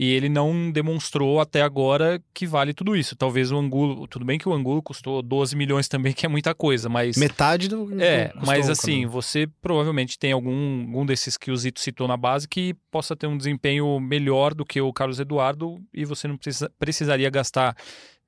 [0.01, 3.17] E ele não demonstrou até agora que vale tudo isso.
[3.17, 4.07] Talvez o Angulo.
[4.07, 7.17] Tudo bem que o Angulo custou 12 milhões também, que é muita coisa, mas.
[7.17, 8.01] Metade do.
[8.01, 12.47] É, mas assim, você provavelmente tem algum, algum desses que o Zito citou na base
[12.47, 16.71] que possa ter um desempenho melhor do que o Carlos Eduardo e você não precisa,
[16.79, 17.75] precisaria gastar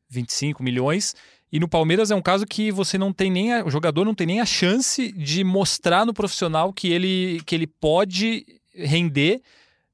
[0.09, 1.15] 25 milhões.
[1.49, 4.13] E no Palmeiras é um caso que você não tem nem a, o jogador não
[4.13, 9.41] tem nem a chance de mostrar no profissional que ele que ele pode render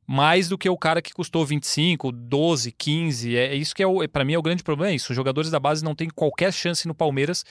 [0.08, 3.36] mais do que o cara que custou 25, 12, 15.
[3.36, 5.12] É isso que é, para mim é o grande problema, é isso.
[5.12, 7.44] Os jogadores da base não têm qualquer chance no Palmeiras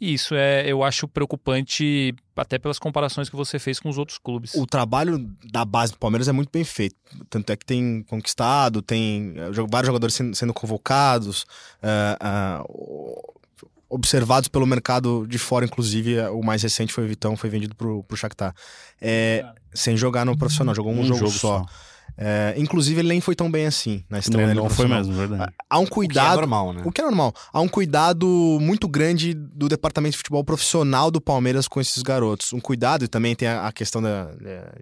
[0.00, 4.18] e isso é, eu acho preocupante até pelas comparações que você fez com os outros
[4.18, 4.54] clubes.
[4.54, 5.18] O trabalho
[5.50, 6.96] da base do Palmeiras é muito bem feito.
[7.28, 11.46] Tanto é que tem conquistado, tem eh, vários jogadores sendo, sendo convocados,
[11.82, 13.34] ah, o-
[13.88, 18.02] observados pelo mercado de fora, inclusive o mais recente foi o Vitão, foi vendido pro,
[18.02, 18.52] pro Shakhtar.
[19.00, 21.64] É, sem jogar no profissional, jogou um, jogo, só.
[22.16, 25.52] É, inclusive ele nem foi tão bem assim na estreia Não, foi mesmo, verdade.
[25.68, 26.82] Há um O que é cuidado normal, né?
[26.84, 27.34] o que é normal.
[27.52, 32.52] Há um cuidado muito grande do departamento de futebol profissional do Palmeiras com esses garotos.
[32.52, 34.30] Um cuidado, e também tem a, questão da,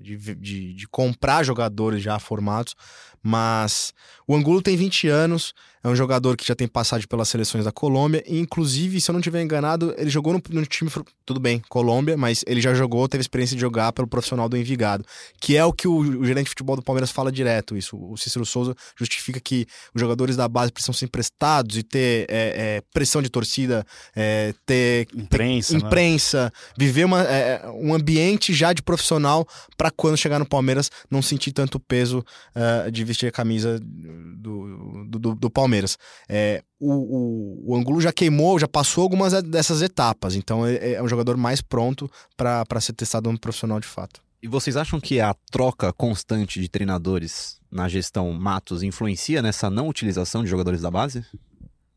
[0.01, 2.75] de, de, de comprar jogadores já formados.
[3.23, 3.93] Mas
[4.27, 5.55] o Angulo tem 20 anos,
[5.85, 8.23] é um jogador que já tem passagem pelas seleções da Colômbia.
[8.27, 10.91] E, inclusive, se eu não estiver enganado, ele jogou no, no time.
[11.27, 15.05] Tudo bem, Colômbia, mas ele já jogou, teve experiência de jogar pelo profissional do Envigado.
[15.41, 17.77] Que é o que o, o gerente de futebol do Palmeiras fala direto.
[17.77, 17.97] Isso.
[17.97, 22.77] O Cícero Souza justifica que os jogadores da base precisam ser emprestados e ter é,
[22.77, 25.81] é, pressão de torcida, é, ter Imprensa, né?
[25.81, 31.21] imprensa, viver uma, é, um ambiente já de profissional para quando chegar no Palmeiras não
[31.21, 35.96] sentir tanto peso é, de vestir a camisa do, do, do- Palmeiras.
[36.29, 41.03] É, o, o, o Angulo já queimou, já passou algumas dessas etapas, então é, é
[41.03, 44.22] um jogador mais pronto para ser testado no profissional de fato.
[44.42, 49.88] E vocês acham que a troca constante de treinadores na gestão Matos influencia nessa não
[49.88, 51.25] utilização de jogadores da base?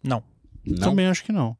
[0.03, 0.23] Não.
[0.63, 1.57] Não, Também acho que não.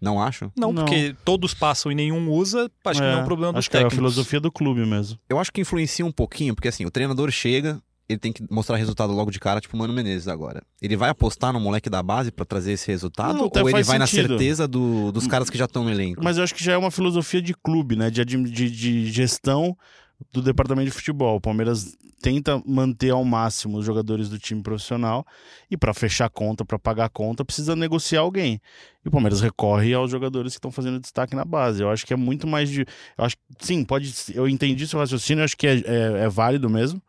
[0.00, 0.52] não acham?
[0.56, 0.84] Não, Não.
[0.84, 3.76] porque todos passam e nenhum usa, acho que não é um problema dos Acho que
[3.76, 3.96] é a técnicos.
[3.98, 5.16] filosofia do clube mesmo.
[5.28, 8.76] Eu acho que influencia um pouquinho, porque assim, o treinador chega, ele tem que mostrar
[8.76, 10.62] resultado logo de cara, tipo o Mano Menezes agora.
[10.82, 13.34] Ele vai apostar no moleque da base pra trazer esse resultado?
[13.38, 14.28] Não, ou ele vai na sentido.
[14.30, 16.20] certeza do- dos caras que já estão no elenco?
[16.22, 18.10] Mas eu acho que já é uma filosofia de clube, né?
[18.10, 19.76] De, de, de gestão
[20.32, 21.36] do departamento de futebol.
[21.36, 25.24] O Palmeiras tenta manter ao máximo os jogadores do time profissional
[25.70, 28.60] e para fechar a conta, para pagar a conta, precisa negociar alguém.
[29.02, 31.80] E o Palmeiras recorre aos jogadores que estão fazendo destaque na base.
[31.82, 32.80] Eu acho que é muito mais de.
[33.16, 34.12] Eu acho sim, pode.
[34.34, 37.00] Eu entendi seu raciocínio, eu acho que é, é, é válido mesmo.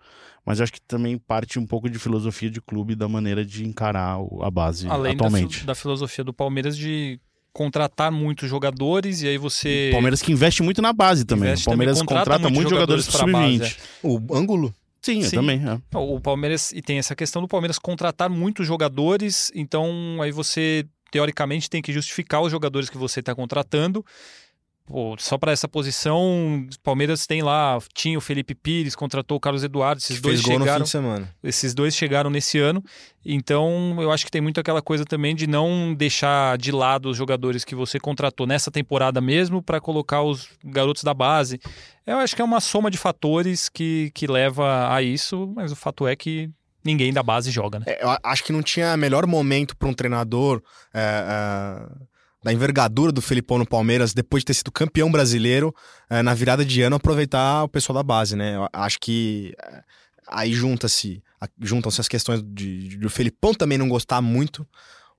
[0.45, 4.19] Mas acho que também parte um pouco de filosofia de clube da maneira de encarar
[4.19, 5.60] o- a base Além da, atualmente.
[5.60, 7.19] fi- da filosofia do Palmeiras de
[7.54, 9.89] contratar muitos jogadores e aí você.
[9.91, 11.49] Palmeiras que investe muito na base também.
[11.49, 14.30] Investe o Palmeiras também, contrata contrata muitos jogadores jogadores pro pra sub-20.
[14.32, 14.73] O Angulo.
[15.01, 15.36] Sim, Sim.
[15.36, 15.62] também.
[15.67, 15.97] é.
[15.97, 21.69] O Palmeiras e tem essa questão do Palmeiras contratar muitos jogadores, então aí você teoricamente
[21.69, 24.06] tem que justificar os jogadores que você está contratando.
[24.91, 29.39] Pô, só para essa posição, o Palmeiras tem lá, tinha o Felipe Pires, contratou o
[29.39, 31.36] Carlos Eduardo, esses Que dois fez gol no fim chegaram, de semana.
[31.43, 32.84] esses dois chegaram nesse ano.
[33.25, 37.15] Então, eu acho que tem muito aquela coisa também de não deixar de lado os
[37.17, 41.60] jogadores que você contratou nessa temporada mesmo para colocar os garotos da base.
[42.06, 45.75] Eu acho que é uma soma de fatores que, que leva a isso, mas o
[45.75, 46.49] fato é que
[46.84, 47.86] ninguém da base joga, né?
[47.88, 50.62] É, eu acho que não tinha melhor momento para um treinador
[50.93, 51.91] é, é,
[52.43, 55.73] da envergadura do Felipão no Palmeiras, depois de ter sido campeão brasileiro,
[56.10, 58.56] é, na virada de ano, aproveitar o pessoal da base, né?
[58.56, 59.84] Eu acho que é,
[60.27, 61.21] aí junta-se,
[61.60, 64.65] juntam-se as questões de, do Felipão também não gostar muito.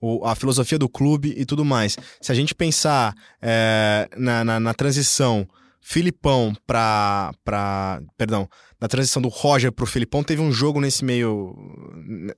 [0.05, 1.97] o- a filosofia do clube e tudo mais.
[2.21, 5.47] Se a gente pensar é, na, na, na transição
[5.81, 7.33] Filipão para.
[8.17, 8.49] Perdão,
[8.81, 11.55] na transição do Roger pro Filipão, teve um jogo nesse meio.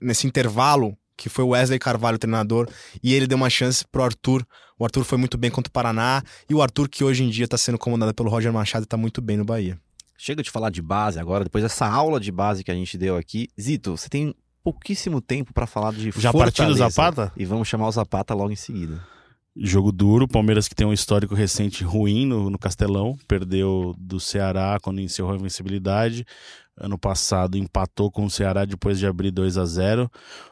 [0.01, 2.69] nesse intervalo que foi o Wesley Carvalho, treinador,
[3.03, 4.45] e ele deu uma chance pro Arthur.
[4.79, 7.47] O Arthur foi muito bem contra o Paraná, e o Arthur, que hoje em dia
[7.47, 9.79] tá sendo comandado pelo Roger Machado, tá muito bem no Bahia.
[10.17, 13.17] Chega de falar de base agora, depois dessa aula de base que a gente deu
[13.17, 13.49] aqui.
[13.61, 16.89] Zito, você tem pouquíssimo tempo pra falar de Já partiu do Fortaleza.
[16.89, 17.33] Zapata?
[17.37, 19.05] E vamos chamar o Zapata logo em seguida.
[19.57, 24.78] Jogo duro, Palmeiras que tem um histórico recente ruim no, no Castelão, perdeu do Ceará
[24.82, 26.26] quando encerrou a invencibilidade.
[26.76, 30.11] Ano passado empatou com o Ceará depois de abrir 2 a 0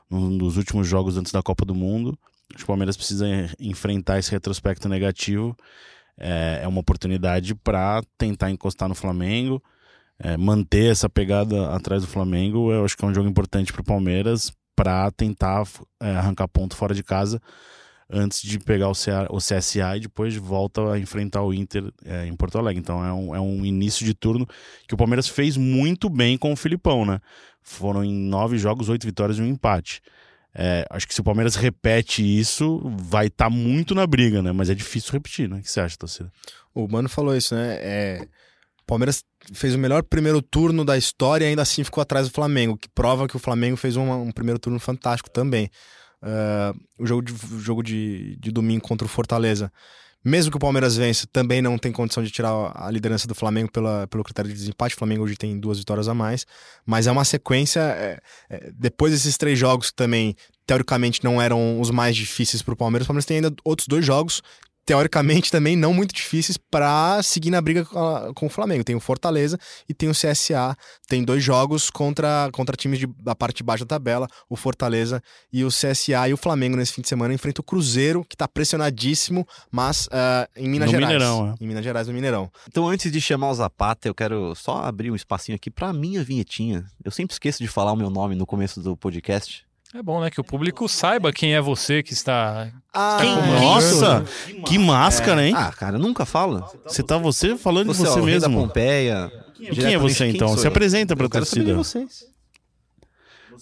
[0.08, 2.16] num dos últimos jogos antes da Copa do Mundo.
[2.60, 5.56] O Palmeiras precisa en- enfrentar esse retrospecto negativo.
[6.16, 9.60] É, é uma oportunidade para tentar encostar no Flamengo,
[10.16, 12.70] é, manter essa pegada atrás do Flamengo.
[12.70, 15.66] Eu acho que é um jogo importante para o Palmeiras para tentar
[16.00, 17.40] é, arrancar ponto fora de casa
[18.12, 22.26] antes de pegar o, CA, o CSA e depois volta a enfrentar o Inter é,
[22.26, 22.78] em Porto Alegre.
[22.78, 24.46] Então é um, é um início de turno
[24.86, 27.18] que o Palmeiras fez muito bem com o Filipão, né?
[27.62, 30.02] Foram em nove jogos, oito vitórias e um empate.
[30.54, 34.52] É, acho que se o Palmeiras repete isso, vai estar muito na briga, né?
[34.52, 35.58] Mas é difícil repetir, né?
[35.58, 36.30] O que você acha, torcida?
[36.74, 37.78] O Mano falou isso, né?
[37.80, 38.28] É,
[38.82, 42.34] o Palmeiras fez o melhor primeiro turno da história e ainda assim ficou atrás do
[42.34, 45.70] Flamengo, que prova que o Flamengo fez um, um primeiro turno fantástico também.
[46.22, 49.72] Ah, o jogo, de, jogo de, de domingo contra o Fortaleza,
[50.24, 53.72] mesmo que o Palmeiras vença, também não tem condição de tirar a liderança do Flamengo
[53.72, 54.94] pela, pelo critério de desempate.
[54.94, 56.46] O Flamengo hoje tem duas vitórias a mais,
[56.86, 57.80] mas é uma sequência.
[57.80, 62.72] é, é, depois desses três jogos que também, teoricamente, não eram os mais difíceis para
[62.72, 64.42] o Palmeiras, o Palmeiras tem ainda outros dois jogos
[64.84, 68.82] teoricamente também não muito difíceis para seguir na briga com, a- com o Flamengo.
[68.84, 69.58] Tem o Fortaleza
[69.88, 70.76] e tem o CSA.
[71.08, 75.22] Tem dois jogos contra, contra times de- da parte de baixo da tabela, o Fortaleza
[75.52, 76.28] e o CSA.
[76.28, 80.48] E o Flamengo nesse fim de semana enfrenta o Cruzeiro, que tá pressionadíssimo, mas ah,
[80.56, 81.12] em Minas No Gerais.
[81.14, 82.50] Mineirão, Em Minas Gerais, no Mineirão.
[82.68, 86.24] Então, antes de chamar o Zapata, eu quero só abrir um espacinho aqui pra minha
[86.24, 86.84] vinhetinha.
[87.04, 89.64] Eu sempre esqueço de falar o meu nome no começo do podcast.
[89.94, 90.30] É bom, né?
[90.30, 92.70] Que o público saiba quem é você que está.
[92.94, 94.24] Ah, Quem- Nossa,
[94.66, 95.54] que máscara, hein?
[95.56, 96.66] Ah, cara, nunca fala.
[96.86, 98.62] Você tá você falando de Você, você ó, o rei da mesmo.
[98.66, 99.30] Pompeia.
[99.74, 100.56] Quem é você então?
[100.56, 102.04] Se apresenta pra Eu quero saber de torcida.
[102.06, 102.32] vocês.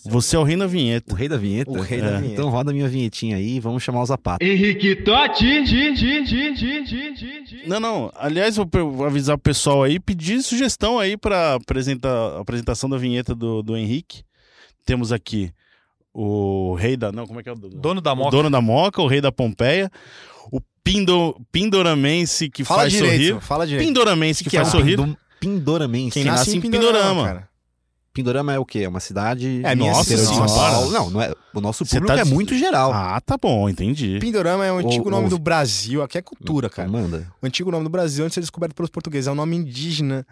[0.05, 1.12] Você é o rei da vinheta.
[1.12, 1.70] O rei da vinheta?
[1.72, 2.16] O rei da É.
[2.18, 2.33] vinheta.
[2.33, 4.43] Então roda a minha vinhetinha aí e vamos chamar o Zapata.
[4.45, 5.45] Henrique Totti.
[7.66, 8.11] Não, não.
[8.14, 8.68] Aliás, vou
[9.05, 13.76] avisar o pessoal aí, pedir sugestão aí pra apresentar, a apresentação da vinheta do, do
[13.76, 14.22] Henrique.
[14.87, 15.53] Temos aqui
[16.13, 17.13] o rei da.
[17.13, 18.31] Não, como é que é o do- Dono da o moca.
[18.31, 19.91] dono da Moca, o rei da Pompeia.
[20.51, 23.41] O Pindo, Pindoramense que Fala faz direito, sorrir.
[23.41, 23.87] fala direito.
[23.87, 24.97] Pindoramense que, que é faz um sorrir.
[24.97, 26.11] Pindom- Pindoramense.
[26.13, 27.25] Quem nasce em Pindorama.
[27.25, 27.51] cara.
[28.13, 28.81] Pindorama é o quê?
[28.81, 30.47] É uma cidade É, São senhora.
[30.51, 30.91] Paulo.
[30.91, 31.33] Não, não é.
[31.55, 32.93] O nosso público tá é muito geral.
[32.93, 34.19] Ah, tá bom, entendi.
[34.19, 36.89] Pindorama é o antigo Ou- nome ou- do Brasil, aqui é cultura, cara.
[36.89, 37.33] Manda.
[37.41, 39.29] O antigo nome do Brasil antes de ser descoberto pelos portugueses.
[39.29, 40.27] É um nome indígena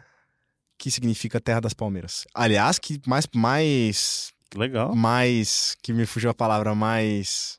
[0.77, 2.25] que significa Terra das Palmeiras.
[2.35, 4.95] Aliás, que mais, mais, Legal.
[4.95, 7.59] mais, que me fugiu a palavra, mais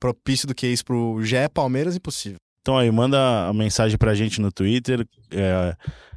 [0.00, 2.36] propício do que isso pro Gé Palmeiras, impossível.
[2.60, 5.06] Então aí, manda a mensagem pra gente no Twitter.
[5.32, 5.74] É,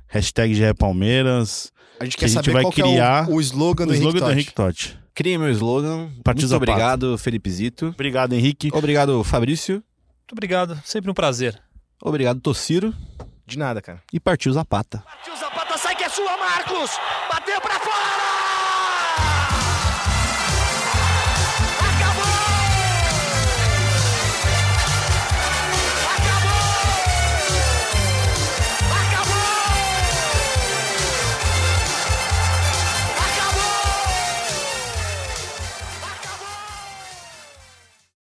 [0.07, 1.71] hashtag GE Palmeiras.
[1.99, 3.87] A gente Que quer a gente saber vai qual criar é o, o slogan O
[3.87, 4.89] do slogan do Henrique Totti.
[4.89, 5.01] Totti.
[5.13, 6.09] Crie meu slogan.
[6.23, 6.71] Partiu Muito Zapata.
[6.71, 7.87] obrigado, Felipe Zito.
[7.87, 8.69] Obrigado, Henrique.
[8.73, 9.75] Obrigado, Fabrício.
[9.75, 10.81] Muito obrigado.
[10.83, 11.61] Sempre um prazer.
[12.01, 12.93] Obrigado, Tociro.
[13.45, 14.01] De nada, cara.
[14.11, 15.03] E partiu Zapata.
[15.05, 16.91] Partiu Zapata, sai que é sua, Marcos!
[17.29, 18.40] Bateu pra fora!